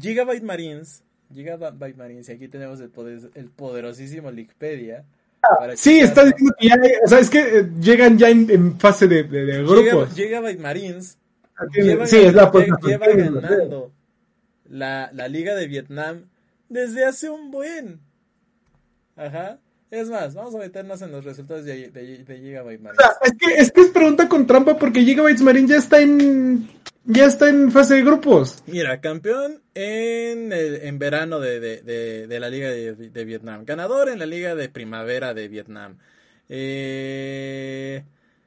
Gigabyte 0.00 0.44
Marines, 0.44 1.02
Gigabyte 1.34 1.96
Marines, 1.96 2.28
y 2.28 2.32
aquí 2.32 2.46
tenemos 2.46 2.80
el, 2.80 2.90
poder- 2.90 3.30
el 3.34 3.46
poderosísimo 3.50 4.28
Wikipedia. 4.28 5.04
para 5.58 5.76
Sí, 5.76 5.98
está 5.98 6.24
diciendo 6.24 6.54
que 6.56 6.68
ya, 6.68 6.76
o 7.04 7.08
sea, 7.08 7.18
es 7.18 7.30
que 7.30 7.40
eh, 7.58 7.68
llegan 7.80 8.16
ya 8.16 8.28
en, 8.30 8.48
en 8.48 8.78
fase 8.78 9.08
de, 9.08 9.24
de- 9.24 9.44
de 9.44 9.62
grupos. 9.64 10.14
Gigabyte 10.14 10.60
Marines 10.60 11.18
Tiene- 11.72 11.88
lleva, 11.88 12.06
sí, 12.06 12.16
es 12.18 12.32
la 12.32 12.48
lleva 12.86 13.06
ganando 13.08 13.90
la, 14.72 15.10
la 15.12 15.28
Liga 15.28 15.54
de 15.54 15.66
Vietnam 15.68 16.26
desde 16.68 17.04
hace 17.04 17.28
un 17.30 17.50
buen. 17.50 18.00
Ajá. 19.16 19.58
Es 19.90 20.08
más, 20.08 20.34
vamos 20.34 20.54
a 20.54 20.58
meternos 20.58 21.02
en 21.02 21.12
los 21.12 21.22
resultados 21.22 21.66
de, 21.66 21.90
de, 21.90 22.24
de 22.24 22.38
Gigabyte 22.38 22.80
O 22.80 22.82
Marines. 22.82 23.04
sea, 23.04 23.12
es 23.24 23.32
que, 23.38 23.54
es 23.60 23.70
que 23.72 23.80
es 23.82 23.88
pregunta 23.88 24.26
con 24.26 24.46
trampa 24.46 24.78
porque 24.78 25.02
Gigabytes 25.02 25.42
Marine 25.42 25.68
ya 25.68 25.76
está 25.76 26.00
en 26.00 26.66
ya 27.04 27.26
está 27.26 27.50
en 27.50 27.70
fase 27.70 27.96
de 27.96 28.02
grupos. 28.02 28.62
Mira, 28.66 29.00
campeón 29.02 29.60
en, 29.74 30.50
el- 30.52 30.76
en 30.82 30.98
verano 30.98 31.40
de, 31.40 31.60
de, 31.60 32.40
la 32.40 32.48
Liga 32.48 32.70
de, 32.70 32.94
de 32.94 33.24
Vietnam. 33.26 33.64
Ganador 33.66 34.08
en 34.08 34.18
la 34.18 34.24
Liga 34.26 34.54
de 34.54 34.70
Primavera 34.70 35.34
de 35.34 35.48
Vietnam. 35.48 35.98
Eh, 36.48 38.04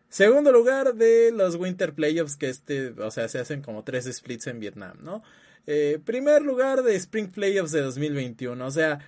segundo 0.09 0.51
lugar 0.51 0.95
de 0.95 1.31
los 1.31 1.55
Winter 1.57 1.93
Playoffs, 1.93 2.38
que 2.38 2.49
este, 2.49 2.89
o 2.89 3.11
sea, 3.11 3.27
se 3.27 3.39
hacen 3.39 3.61
como 3.61 3.83
tres 3.83 4.05
splits 4.11 4.47
en 4.47 4.59
Vietnam, 4.59 4.97
¿no? 5.03 5.21
Eh, 5.67 5.99
primer 6.04 6.41
lugar 6.41 6.84
de 6.84 6.95
Spring 6.95 7.30
Playoffs 7.30 7.71
de 7.71 7.82
2021. 7.82 8.65
O 8.65 8.71
sea, 8.71 8.99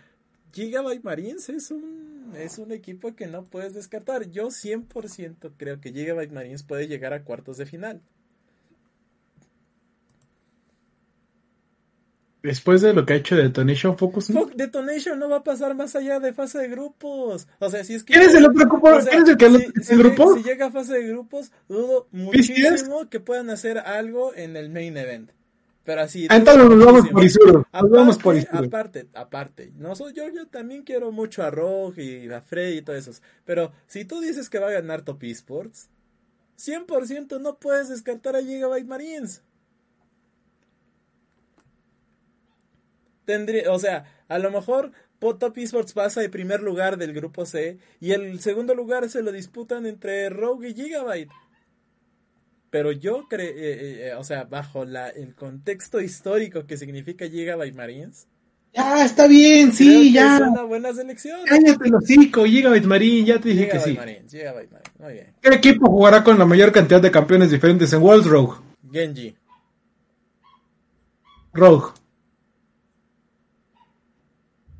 Gigabyte 0.54 1.04
Marines 1.04 1.50
es 1.50 1.72
un, 1.72 2.34
es 2.36 2.58
un 2.58 2.72
equipo 2.72 3.15
que 3.15 3.28
no 3.28 3.46
puedes 3.46 3.74
descartar. 3.74 4.30
Yo 4.32 4.48
100% 4.48 5.52
creo 5.58 5.80
que 5.80 5.91
Gigabyte 5.91 6.32
Marines 6.32 6.63
puede 6.63 6.88
llegar 6.88 7.13
a 7.13 7.24
cuartos 7.24 7.58
de 7.58 7.65
final. 7.65 8.02
Después 12.43 12.82
de 12.82 12.93
lo 12.93 13.06
que 13.06 13.13
ha 13.13 13.15
hecho 13.17 13.36
Detonation 13.36 13.98
Focus. 13.98 14.30
¿no? 14.30 14.46
Detonation 14.46 15.20
no 15.20 15.30
va 15.30 15.38
a 15.38 15.43
pasar 15.43 15.76
más 15.76 15.96
allá 15.96 16.20
de 16.20 16.34
fase 16.34 16.60
de 16.60 16.70
grupos. 16.70 17.48
O 17.60 17.70
sea, 17.70 17.84
si 17.84 17.96
es 17.96 18.04
que. 18.04 18.13
¿Quién 18.13 18.26
es 18.30 18.36
el 18.36 18.46
otro 18.46 18.65
grupo? 18.67 18.88
o 18.89 19.02
sea, 19.02 19.12
¿Quién 19.12 19.24
es 19.24 19.30
el 19.30 19.38
que 19.38 19.84
si, 19.84 19.96
grupo? 19.96 20.38
si 20.38 20.43
llega 20.43 20.67
a 20.67 20.72
fase 20.72 20.93
de 20.93 21.08
grupos, 21.08 21.52
dudo 21.67 22.08
muchísimo 22.12 23.10
que 23.10 23.20
puedan 23.20 23.50
hacer 23.50 23.80
algo 23.80 24.34
en 24.34 24.56
el 24.56 24.70
main 24.70 24.96
event. 24.96 25.32
Pero 25.88 26.02
así. 26.02 26.28
Ah, 26.30 26.36
entonces 26.36 26.65
nos 26.65 26.86
vamos 26.86 27.08
por 27.08 27.23
Isuro. 27.23 27.65
Nos 27.71 27.89
vamos 27.89 28.17
por 28.17 28.36
Aparte, 28.36 28.50
Isuro. 28.52 28.67
aparte, 28.67 29.08
aparte, 29.13 29.71
no 29.78 29.93
yo, 30.12 30.28
yo 30.36 30.45
también 30.47 30.84
quiero 30.84 31.13
mucho 31.13 31.43
a 31.43 31.50
Rogue 31.50 32.26
y 32.26 32.30
a 32.30 32.41
Freddy 32.41 32.80
y 32.80 32.82
todo 32.82 32.97
eso. 32.97 33.12
Pero 33.45 33.71
si 33.88 34.04
tú 34.04 34.19
dices 34.19 34.50
que 34.50 34.60
va 34.60 34.67
a 34.67 34.73
ganar 34.73 35.04
Top 35.04 35.23
Esports, 35.23 35.88
100% 36.58 37.39
no 37.39 37.58
puedes 37.58 37.88
descartar 37.88 38.36
a 38.36 38.41
Gigabyte 38.41 38.86
Marines. 38.86 39.43
Tendría, 43.23 43.71
o 43.71 43.80
sea, 43.80 44.13
a 44.28 44.39
lo 44.39 44.52
mejor 44.52 44.91
Top 45.19 45.58
Esports 45.58 45.93
pasa 45.93 46.19
de 46.19 46.28
primer 46.28 46.63
lugar 46.63 46.97
del 46.97 47.13
grupo 47.13 47.45
C 47.45 47.78
y 48.02 48.12
el 48.12 48.41
segundo 48.41 48.76
lugar 48.76 49.10
se 49.10 49.23
lo 49.23 49.32
disputan 49.32 49.86
entre 49.86 50.28
Rogue 50.32 50.67
y 50.67 50.73
Gigabyte. 50.73 51.32
Pero 52.69 52.91
yo 52.91 53.27
creo, 53.30 54.19
o 54.19 54.23
sea, 54.23 54.43
bajo 54.43 54.84
la, 54.86 55.10
el 55.10 55.36
contexto 55.36 56.01
histórico 56.01 56.65
que 56.65 56.77
significa 56.77 57.25
Gigabyte 57.27 57.75
Marines, 57.75 58.27
Ya, 58.73 59.06
está 59.06 59.27
bien, 59.27 59.71
sí, 59.73 60.12
ya. 60.13 60.36
es 60.36 60.41
una 60.41 60.63
buena 60.63 60.93
selección. 60.93 61.39
Cállate 61.45 61.88
el 61.88 61.95
hocico, 61.95 62.45
Gigabyte 62.45 62.86
Marine, 62.86 63.25
ya 63.27 63.39
te 63.39 63.49
dije 63.49 63.69
que 63.69 63.80
sí. 63.80 63.93
Marines, 63.95 64.32
Gigabyte 64.32 64.71
Marines, 64.71 64.91
muy 64.99 65.13
bien. 65.13 65.34
¿Qué 65.41 65.49
equipo 65.56 65.88
jugará 65.88 66.23
con 66.23 66.38
la 66.38 66.45
mayor 66.45 66.71
cantidad 66.71 67.01
de 67.01 67.10
campeones 67.12 67.51
diferentes 67.51 67.91
en 67.93 68.01
World 68.03 68.25
Rogue? 68.27 68.58
Genji, 68.91 69.36
Rogue. 71.53 71.91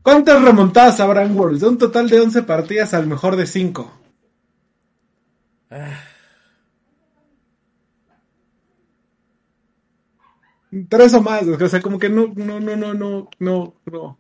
¿Cuántas 0.04 0.41
remontadas 0.41 1.00
habrá 1.00 1.23
en 1.23 1.38
Worlds? 1.38 1.62
De 1.62 1.67
un 1.67 1.78
total 1.78 2.10
de 2.10 2.19
11 2.21 2.43
partidas 2.43 2.93
al 2.93 3.08
mejor 3.08 3.36
de 3.36 3.45
5. 3.45 3.91
ah, 5.71 6.00
Tres 10.89 11.13
o 11.13 11.21
más, 11.21 11.43
o 11.47 11.69
sea, 11.69 11.82
como 11.82 11.97
que 11.97 12.10
no, 12.10 12.34
no, 12.36 12.60
no, 12.60 12.75
no, 12.75 12.93
no, 12.93 13.30
no, 13.39 13.73
no. 13.86 14.19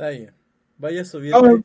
está 0.00 0.08
bien. 0.08 0.32
Voy 0.78 0.98
a 0.98 1.04
subirme, 1.04 1.62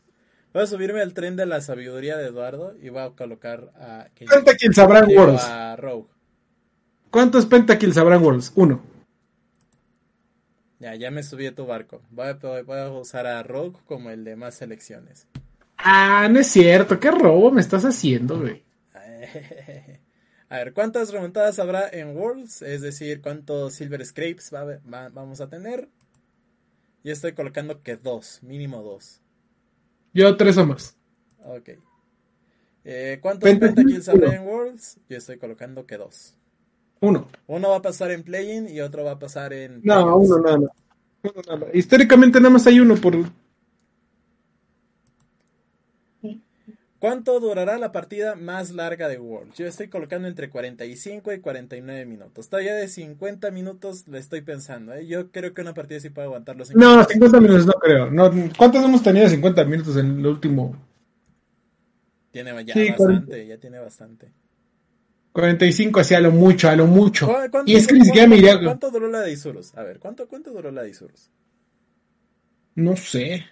voy 0.53 0.63
a 0.63 0.67
subirme 0.67 1.01
al 1.01 1.13
tren 1.13 1.38
de 1.38 1.45
la 1.45 1.61
sabiduría 1.61 2.17
de 2.17 2.27
Eduardo 2.27 2.75
y 2.81 2.89
voy 2.89 3.01
a 3.01 3.11
colocar 3.11 3.71
a. 3.75 4.07
Pentakills 4.13 4.77
Worlds. 4.77 5.43
a 5.45 5.75
Rogue. 5.77 6.09
¿Cuántos 7.09 7.45
pentakills 7.45 7.97
habrá 7.97 8.17
en 8.17 8.23
Worlds? 8.23 8.51
Uno. 8.55 8.81
Ya, 10.79 10.95
ya 10.95 11.11
me 11.11 11.23
subí 11.23 11.45
a 11.45 11.55
tu 11.55 11.65
barco. 11.65 12.01
Voy 12.11 12.27
a, 12.27 12.33
voy 12.63 12.77
a 12.77 12.91
usar 12.91 13.25
a 13.25 13.41
Rogue 13.41 13.77
como 13.85 14.09
el 14.09 14.25
de 14.25 14.35
más 14.35 14.55
selecciones. 14.55 15.27
Ah, 15.77 16.27
no 16.29 16.41
es 16.41 16.47
cierto. 16.47 16.99
¿Qué 16.99 17.11
robo 17.11 17.51
me 17.51 17.61
estás 17.61 17.85
haciendo, 17.85 18.39
güey? 18.39 18.63
A 20.49 20.58
ver, 20.58 20.73
¿cuántas 20.73 21.12
remontadas 21.12 21.60
habrá 21.60 21.88
en 21.89 22.15
Worlds? 22.15 22.62
Es 22.62 22.81
decir, 22.81 23.21
¿cuántos 23.21 23.73
Silver 23.73 24.05
Scrapes 24.05 24.51
va 24.53 24.63
va- 24.65 25.10
vamos 25.10 25.41
a 25.41 25.49
tener? 25.49 25.89
Yo 27.03 27.13
estoy 27.13 27.34
colocando 27.34 27.81
que 27.84 27.95
dos, 27.97 28.39
mínimo 28.43 28.81
dos. 28.81 29.21
Yo 30.13 30.36
tres 30.38 30.58
o 30.58 30.65
más. 30.65 30.95
Ok. 31.43 31.69
Eh, 32.84 33.19
¿Cuántos 33.21 33.49
Pentakills, 33.49 34.08
habrá 34.10 34.36
en 34.36 34.43
Worlds? 34.47 34.97
Yo 35.10 35.17
estoy 35.17 35.38
colocando 35.38 35.86
que 35.86 35.97
dos. 35.97 36.36
Uno. 37.01 37.27
Uno 37.47 37.69
va 37.69 37.77
a 37.77 37.81
pasar 37.81 38.12
en 38.12 38.23
Play-In 38.23 38.69
y 38.69 38.81
otro 38.81 39.03
va 39.03 39.12
a 39.12 39.19
pasar 39.19 39.53
en... 39.53 39.81
No, 39.84 40.17
uno 40.17 40.39
nada. 40.39 40.58
Uno 41.23 41.41
nada. 41.47 41.67
Históricamente 41.73 42.39
nada 42.39 42.51
más 42.51 42.67
hay 42.67 42.79
uno 42.79 42.95
por... 42.95 43.15
¿Cuánto 46.99 47.39
durará 47.39 47.77
la 47.77 47.91
partida 47.91 48.36
más 48.36 48.71
larga 48.71 49.08
de 49.08 49.19
Worlds? 49.19 49.58
Yo 49.58 49.67
estoy 49.67 49.89
colocando 49.89 50.27
entre 50.27 50.49
45 50.49 51.34
y 51.34 51.39
49 51.39 52.06
minutos. 52.06 52.50
Todavía 52.50 52.73
de 52.73 52.87
50 52.87 53.52
minutos 53.52 54.08
le 54.08 54.17
estoy 54.17 54.41
pensando. 54.41 54.93
¿eh? 54.93 55.06
Yo 55.06 55.29
creo 55.31 55.54
que 55.54 55.62
una 55.62 55.73
partida 55.73 56.00
sí 56.00 56.10
puede 56.10 56.25
aguantar 56.27 56.56
los 56.56 56.69
50 56.69 56.96
No, 56.96 57.04
50 57.04 57.39
minutos 57.41 57.65
no 57.67 57.73
creo. 57.73 58.10
No, 58.10 58.31
¿Cuántos 58.58 58.83
hemos 58.83 59.04
tenido 59.04 59.25
de 59.25 59.31
50 59.31 59.65
minutos 59.65 59.98
en 59.98 60.19
el 60.19 60.25
último? 60.25 60.75
Tiene 62.31 62.65
ya 62.65 62.73
Sí, 62.73 62.89
bastante, 62.89 63.48
ya 63.48 63.58
tiene 63.58 63.79
bastante. 63.79 64.31
45 65.33 66.00
hacia 66.00 66.19
lo 66.21 66.31
mucho, 66.31 66.69
a 66.69 66.75
lo 66.75 66.85
mucho. 66.87 67.27
¿Cu- 67.27 67.33
cuánto- 67.52 67.71
Y 67.71 67.75
es 67.75 67.87
que 67.87 67.93
ni 67.93 68.06
siquiera 68.06 68.27
me 68.27 68.37
iría... 68.37 68.58
¿Cuánto 68.62 68.89
duró 68.89 69.10
la 69.10 69.19
de 69.21 69.31
Isurus? 69.31 69.75
A 69.75 69.83
ver, 69.83 70.00
¿cuánto, 70.00 70.27
cuánto 70.27 70.52
duró 70.52 70.71
la 70.71 70.83
de 70.83 70.89
Isurus? 70.89 71.29
No 72.75 72.96
sé. 72.96 73.46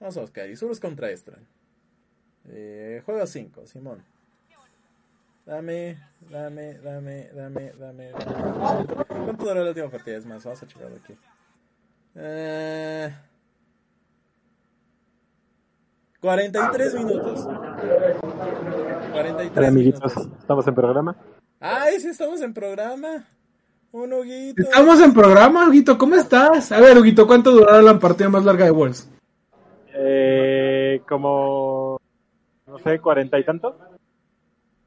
Vamos 0.00 0.16
a 0.16 0.20
buscar. 0.22 0.48
Isurus 0.48 0.80
contra 0.80 1.10
Estral. 1.10 1.46
Eh, 2.48 3.02
juego 3.04 3.26
5, 3.26 3.66
Simón. 3.66 4.02
Dame, 5.44 5.98
dame, 6.30 6.74
dame, 6.78 7.28
dame, 7.34 7.72
dame, 7.78 8.12
dame. 8.12 9.04
¿Cuánto 9.06 9.44
duró 9.44 9.62
la 9.62 9.68
última 9.70 9.88
partida? 9.90 10.16
Es 10.16 10.26
más, 10.26 10.44
vamos 10.44 10.62
a 10.62 10.66
checarlo 10.66 10.96
aquí. 10.96 11.14
Eh, 12.14 13.14
43 16.20 16.94
minutos. 16.94 17.46
43 19.12 19.56
Hola 19.56 19.68
amiguitos, 19.68 20.16
minutos. 20.16 20.38
estamos 20.40 20.66
en 20.66 20.74
programa. 20.74 21.16
Ay, 21.58 22.00
sí, 22.00 22.08
estamos 22.08 22.40
en 22.40 22.54
programa. 22.54 23.26
Un 23.92 24.12
Huguito. 24.12 24.62
Estamos 24.62 25.00
en 25.00 25.12
programa, 25.12 25.68
Huguito, 25.68 25.98
¿cómo 25.98 26.14
estás? 26.14 26.70
A 26.70 26.78
ver, 26.80 26.96
Huguito, 26.96 27.26
¿cuánto 27.26 27.50
durará 27.50 27.82
la 27.82 27.98
partida 27.98 28.28
más 28.28 28.44
larga 28.44 28.64
de 28.64 28.70
Worlds? 28.70 29.10
Eh, 30.02 31.02
como, 31.06 32.00
no 32.66 32.78
sé, 32.78 32.98
cuarenta 33.00 33.38
y 33.38 33.44
tantos. 33.44 33.74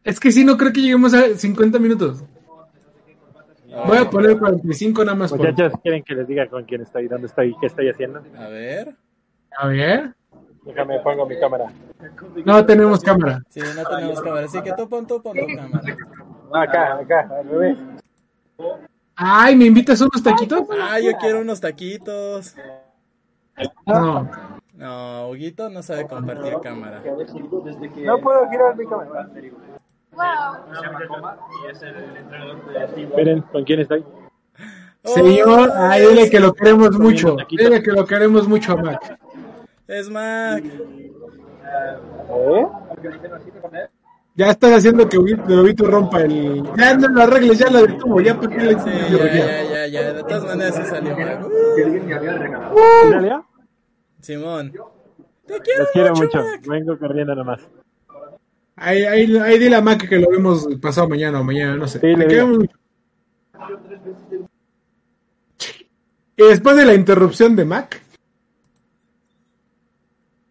Es 0.04 0.20
que 0.20 0.32
sí, 0.32 0.44
no 0.44 0.58
creo 0.58 0.74
que 0.74 0.82
lleguemos 0.82 1.14
a 1.14 1.22
50 1.36 1.78
minutos. 1.80 2.24
Voy 3.88 3.98
a 3.98 4.10
poner 4.10 4.38
45 4.38 5.04
nada 5.06 5.16
más. 5.16 5.32
por- 5.32 5.40
Muchachos, 5.40 5.80
¿quieren 5.82 6.04
que 6.04 6.16
les 6.16 6.28
diga 6.28 6.48
con 6.48 6.64
quién 6.66 6.82
estoy, 6.82 7.08
dónde 7.08 7.28
estoy, 7.28 7.56
qué 7.60 7.68
estoy 7.68 7.90
haciendo? 7.90 8.24
A 8.38 8.48
ver. 8.48 8.96
A 9.58 9.68
ver. 9.68 10.14
Déjame, 10.64 11.00
pongo 11.02 11.26
mi 11.28 11.40
cámara. 11.40 11.72
No 12.46 12.66
tenemos 12.66 13.02
cámara. 13.02 13.42
Sí, 13.50 13.60
no 13.76 13.84
tenemos 13.96 14.22
cámara, 14.22 14.46
así 14.46 14.62
que 14.62 14.74
tú 14.74 14.88
pon, 14.90 15.06
tú 15.06 15.22
pon 15.22 15.38
tu 15.38 15.46
cámara. 15.56 15.84
Acá, 16.54 16.94
acá, 16.96 17.30
al 17.40 17.50
revés. 17.50 17.78
Ay, 19.16 19.56
¿me 19.56 19.66
invitas 19.66 20.02
unos 20.02 20.24
taquitos? 20.24 20.62
Ah, 20.82 21.00
yo 21.00 21.12
quiero 21.20 21.42
unos 21.42 21.60
taquitos. 21.62 22.56
No. 23.86 24.30
No, 24.74 25.30
Huguito 25.30 25.70
no 25.70 25.84
sabe 25.84 26.08
compartir 26.08 26.54
cámara. 26.62 27.02
No 27.04 28.18
puedo 28.20 28.50
girar 28.50 28.76
mi 28.76 28.86
cámara. 28.88 29.30
Miren, 33.16 33.42
¿con 33.42 33.64
quién 33.64 33.80
estoy? 33.82 34.04
Señor, 35.04 35.70
Oh, 35.70 35.74
ay, 35.76 36.08
dile 36.08 36.30
que 36.30 36.40
lo 36.40 36.54
queremos 36.54 36.98
mucho. 36.98 37.36
Dile 37.50 37.84
que 37.84 37.92
lo 37.92 38.06
queremos 38.06 38.48
mucho 38.48 38.74
a 38.74 38.78
Mac. 38.78 39.20
Es 39.88 40.10
Mac. 40.10 40.64
¿Eh? 42.30 42.68
Ya 44.36 44.50
estás 44.50 44.72
haciendo 44.72 45.08
que 45.08 45.18
Huguito 45.20 45.86
rompa 45.86 46.22
el. 46.22 46.64
Ya 46.78 46.96
no 46.96 47.08
lo 47.10 47.22
arregles, 47.22 47.60
ya 47.60 47.70
lo 47.70 47.86
detuvo. 47.86 48.22
Ya 48.22 48.40
para 48.40 48.56
qué 48.56 48.64
le 48.64 48.80
Sí, 48.80 48.90
ya, 49.12 49.28
ya, 49.28 49.64
ya, 49.64 49.88
ya. 49.88 50.14
De 50.14 50.24
todas 50.24 50.46
maneras 50.46 50.76
sí 50.76 50.84
salió. 50.86 51.16
Simón. 54.24 54.72
Te 55.46 55.60
quiero 55.60 55.84
Los 55.84 55.92
quiero 55.92 56.10
mucho, 56.16 56.38
mucho. 56.40 56.70
Vengo 56.70 56.98
corriendo 56.98 57.36
nomás. 57.36 57.62
Ahí, 58.78 59.04
ahí, 59.04 59.38
ahí 59.38 59.60
dile 59.60 59.76
a 59.76 59.82
Mac 59.82 60.08
que 60.08 60.18
lo 60.18 60.30
vemos 60.30 60.68
pasado 60.82 61.10
mañana 61.10 61.42
o 61.42 61.44
mañana, 61.44 61.76
no 61.76 61.88
sé. 61.88 62.00
Sí, 62.00 62.16
le 62.16 62.46
mucho. 62.46 62.78
Y 66.36 66.44
después 66.44 66.76
de 66.76 66.86
la 66.86 66.96
interrupción 66.96 67.56
de 67.56 67.66
Mac, 67.66 68.02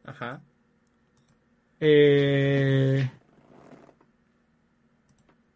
Ajá. 0.04 0.40
eh... 1.80 3.10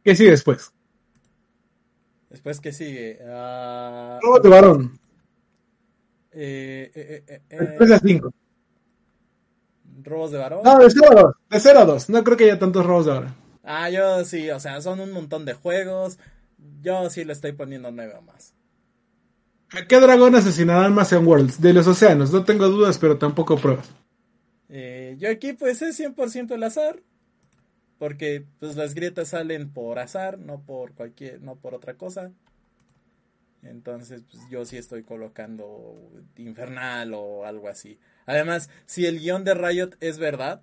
¿qué 0.02 0.16
sigue 0.16 0.30
después? 0.30 0.72
Después, 2.30 2.60
¿qué 2.60 2.72
sigue? 2.72 3.20
Ah, 3.28 4.18
Robot 4.22 4.42
de 4.42 4.48
varón. 4.48 4.98
Eh, 6.36 6.92
eh, 6.94 7.24
eh, 7.26 7.42
eh, 7.50 7.56
Después 7.58 7.90
de 7.90 7.98
5. 7.98 8.32
robos 10.02 10.30
de 10.30 10.38
varón. 10.38 10.60
No, 10.64 10.78
de 10.78 10.90
0 10.90 11.06
a 11.10 11.14
2. 11.22 11.34
De 11.50 11.60
0 11.60 11.78
a 11.80 11.84
2. 11.84 12.10
No 12.10 12.24
creo 12.24 12.36
que 12.36 12.44
haya 12.44 12.58
tantos 12.58 12.84
robos 12.86 13.06
de 13.06 13.12
ahora. 13.12 13.34
Ah, 13.62 13.90
yo 13.90 14.24
sí, 14.24 14.50
o 14.50 14.60
sea, 14.60 14.80
son 14.80 15.00
un 15.00 15.12
montón 15.12 15.44
de 15.44 15.54
juegos. 15.54 16.18
Yo 16.82 17.10
sí 17.10 17.24
le 17.24 17.32
estoy 17.32 17.52
poniendo 17.52 17.90
nueve 17.90 18.14
o 18.18 18.22
más. 18.22 18.54
¿A 19.70 19.86
qué 19.86 19.98
dragón 20.00 20.34
asesinarán 20.36 20.94
más 20.94 21.12
en 21.12 21.26
Worlds? 21.26 21.60
De 21.60 21.72
los 21.72 21.86
océanos. 21.86 22.32
No 22.32 22.44
tengo 22.44 22.68
dudas, 22.68 22.98
pero 22.98 23.18
tampoco 23.18 23.56
pruebas. 23.58 23.90
Eh, 24.68 25.16
yo 25.18 25.30
aquí 25.30 25.52
pues 25.54 25.82
es 25.82 25.98
100% 25.98 26.54
el 26.54 26.62
azar. 26.62 27.02
Porque 27.98 28.44
pues 28.60 28.76
las 28.76 28.94
grietas 28.94 29.28
salen 29.28 29.72
por 29.72 29.98
azar, 29.98 30.38
no 30.38 30.60
por 30.60 30.92
cualquier, 30.92 31.40
no 31.40 31.56
por 31.56 31.74
otra 31.74 31.94
cosa. 31.94 32.30
Entonces, 33.68 34.22
pues 34.30 34.42
yo 34.50 34.64
sí 34.64 34.76
estoy 34.76 35.02
colocando 35.02 35.96
infernal 36.36 37.14
o 37.14 37.44
algo 37.44 37.68
así. 37.68 37.98
Además, 38.26 38.70
si 38.86 39.06
el 39.06 39.20
guion 39.20 39.44
de 39.44 39.54
Riot 39.54 39.90
es 40.00 40.18
verdad, 40.18 40.62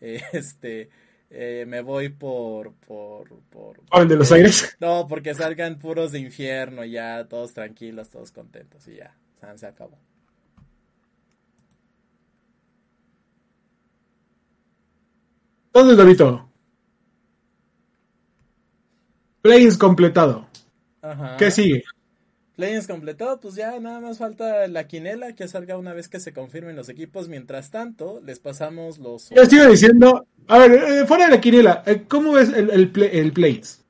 eh, 0.00 0.22
este, 0.32 0.90
eh, 1.30 1.64
me 1.66 1.80
voy 1.82 2.08
por, 2.08 2.74
por, 2.74 3.28
por, 3.50 3.80
¿O 3.90 4.00
el 4.00 4.08
de 4.08 4.16
los 4.16 4.32
aires? 4.32 4.76
No, 4.80 5.06
porque 5.08 5.34
salgan 5.34 5.78
puros 5.78 6.12
de 6.12 6.20
infierno 6.20 6.84
y 6.84 6.92
ya 6.92 7.26
todos 7.28 7.52
tranquilos, 7.52 8.10
todos 8.10 8.32
contentos 8.32 8.86
y 8.88 8.96
ya, 8.96 9.16
se 9.56 9.66
acabó. 9.66 9.98
¿Dónde 15.72 15.94
Dorito? 15.94 16.48
Plays 19.40 19.78
completado. 19.78 20.48
Ajá. 21.00 21.36
¿Qué 21.36 21.50
sigue? 21.50 21.84
Play-ins 22.60 22.86
completado, 22.86 23.40
pues 23.40 23.54
ya 23.54 23.80
nada 23.80 24.00
más 24.00 24.18
falta 24.18 24.68
la 24.68 24.86
quinela 24.86 25.34
que 25.34 25.48
salga 25.48 25.78
una 25.78 25.94
vez 25.94 26.08
que 26.08 26.20
se 26.20 26.34
confirmen 26.34 26.76
los 26.76 26.90
equipos. 26.90 27.28
Mientras 27.28 27.70
tanto, 27.70 28.20
les 28.22 28.38
pasamos 28.38 28.98
los. 28.98 29.30
Yo 29.30 29.46
sigo 29.46 29.66
diciendo. 29.66 30.26
A 30.46 30.58
ver, 30.58 30.72
eh, 30.72 31.06
fuera 31.06 31.24
de 31.26 31.30
la 31.30 31.40
quiniela, 31.40 31.82
eh, 31.86 32.04
¿cómo 32.06 32.32
ves 32.32 32.50
el, 32.52 32.70
el, 32.70 32.92
play- 32.92 33.10
el 33.18 33.32
Plays? 33.32 33.82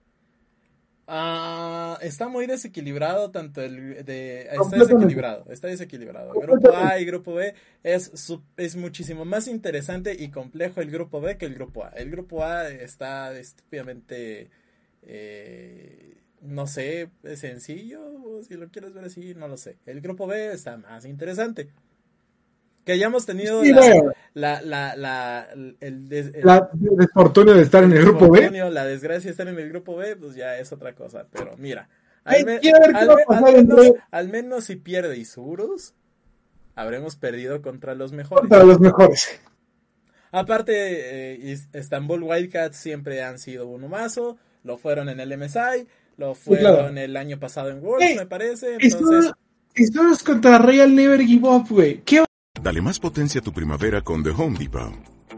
Ah, 1.09 1.99
está 2.03 2.29
muy 2.29 2.47
desequilibrado, 2.47 3.33
tanto 3.33 3.61
el 3.63 4.05
de. 4.05 4.43
Está 4.43 4.77
desequilibrado, 4.77 5.45
está 5.51 5.67
desequilibrado. 5.67 6.33
Grupo 6.35 6.77
A 6.77 7.01
y 7.01 7.05
Grupo 7.05 7.35
B 7.35 7.53
es, 7.83 8.13
es 8.57 8.77
muchísimo 8.77 9.25
más 9.25 9.49
interesante 9.49 10.15
y 10.17 10.29
complejo 10.31 10.81
el 10.81 10.91
Grupo 10.93 11.21
B 11.21 11.37
que 11.37 11.47
el 11.47 11.55
Grupo 11.55 11.85
A. 11.85 11.89
El 11.97 12.11
Grupo 12.11 12.45
A 12.45 12.69
está 12.69 13.37
estúpidamente. 13.37 14.51
eh, 15.03 16.15
no 16.43 16.67
sé, 16.67 17.11
es 17.23 17.41
sencillo, 17.41 18.01
o 18.25 18.43
si 18.43 18.55
lo 18.55 18.69
quieres 18.69 18.93
ver 18.95 19.05
así, 19.05 19.35
no 19.35 19.49
lo 19.49 19.57
sé. 19.57 19.77
El 19.87 20.01
Grupo 20.01 20.27
B 20.27 20.53
está 20.53 20.77
más 20.77 21.05
interesante. 21.05 21.69
Que 22.85 22.93
hayamos 22.93 23.27
tenido 23.27 23.63
Sí, 23.63 23.73
la, 23.73 24.11
la, 24.35 24.63
la, 24.63 24.97
la- 24.97 25.49
el, 25.81 26.09
des- 26.09 26.35
el- 26.35 26.47
La 26.47 26.71
desfortunio 26.73 27.55
de 27.55 27.63
estar 27.63 27.85
en 27.85 27.93
el 27.93 28.03
grupo 28.03 28.31
B. 28.31 28.51
La 28.71 28.87
desgracia 28.87 29.29
de 29.29 29.31
estar 29.33 29.47
en 29.49 29.59
el 29.59 29.69
grupo 29.69 29.97
B, 29.97 30.17
pues 30.17 30.35
ya 30.35 30.57
es 30.59 30.73
otra 30.73 30.95
cosa. 30.95 31.27
Pero 31.31 31.57
mira, 31.59 31.91
al, 32.25 32.45
me- 32.47 32.59
menos, 32.61 33.55
entre- 33.55 33.95
al 34.11 34.29
menos 34.31 34.65
si 34.65 34.77
pierde 34.77 35.19
Isurus, 35.19 35.93
habremos 36.75 37.17
perdido 37.17 37.61
contra 37.61 37.95
los 37.95 38.13
mejores. 38.13 38.49
Para 38.49 38.65
los 38.65 38.81
mejores. 38.81 39.29
Aparte, 40.33 41.35
eh, 41.35 41.57
Istanbul 41.75 42.23
Wildcats 42.23 42.77
siempre 42.77 43.23
han 43.23 43.39
sido 43.39 43.67
un 43.67 43.85
humazo. 43.85 44.39
Lo 44.63 44.77
fueron 44.79 45.09
en 45.09 45.21
el 45.21 45.33
MSI, 45.37 45.87
lo 46.21 46.35
fueron 46.35 46.93
claro. 46.93 47.01
el 47.01 47.17
año 47.17 47.41
pasado 47.41 47.71
en 47.71 47.83
Worlds, 47.83 48.11
Ey, 48.11 48.17
me 48.17 48.27
parece. 48.27 48.77
Esto, 48.79 48.99
Entonces, 48.99 49.33
esto 49.75 50.09
es 50.13 50.23
contra 50.23 50.59
Real 50.59 50.95
Never 50.95 51.21
Give 51.23 51.49
Up, 51.49 51.67
güey. 51.71 52.03
¿Qué 52.05 52.23
Dale 52.63 52.83
más 52.83 52.99
potencia 52.99 53.41
a 53.41 53.43
tu 53.43 53.53
primavera 53.53 54.03
con 54.03 54.23
The 54.23 54.31
Home 54.31 54.59
Depot. 54.59 54.93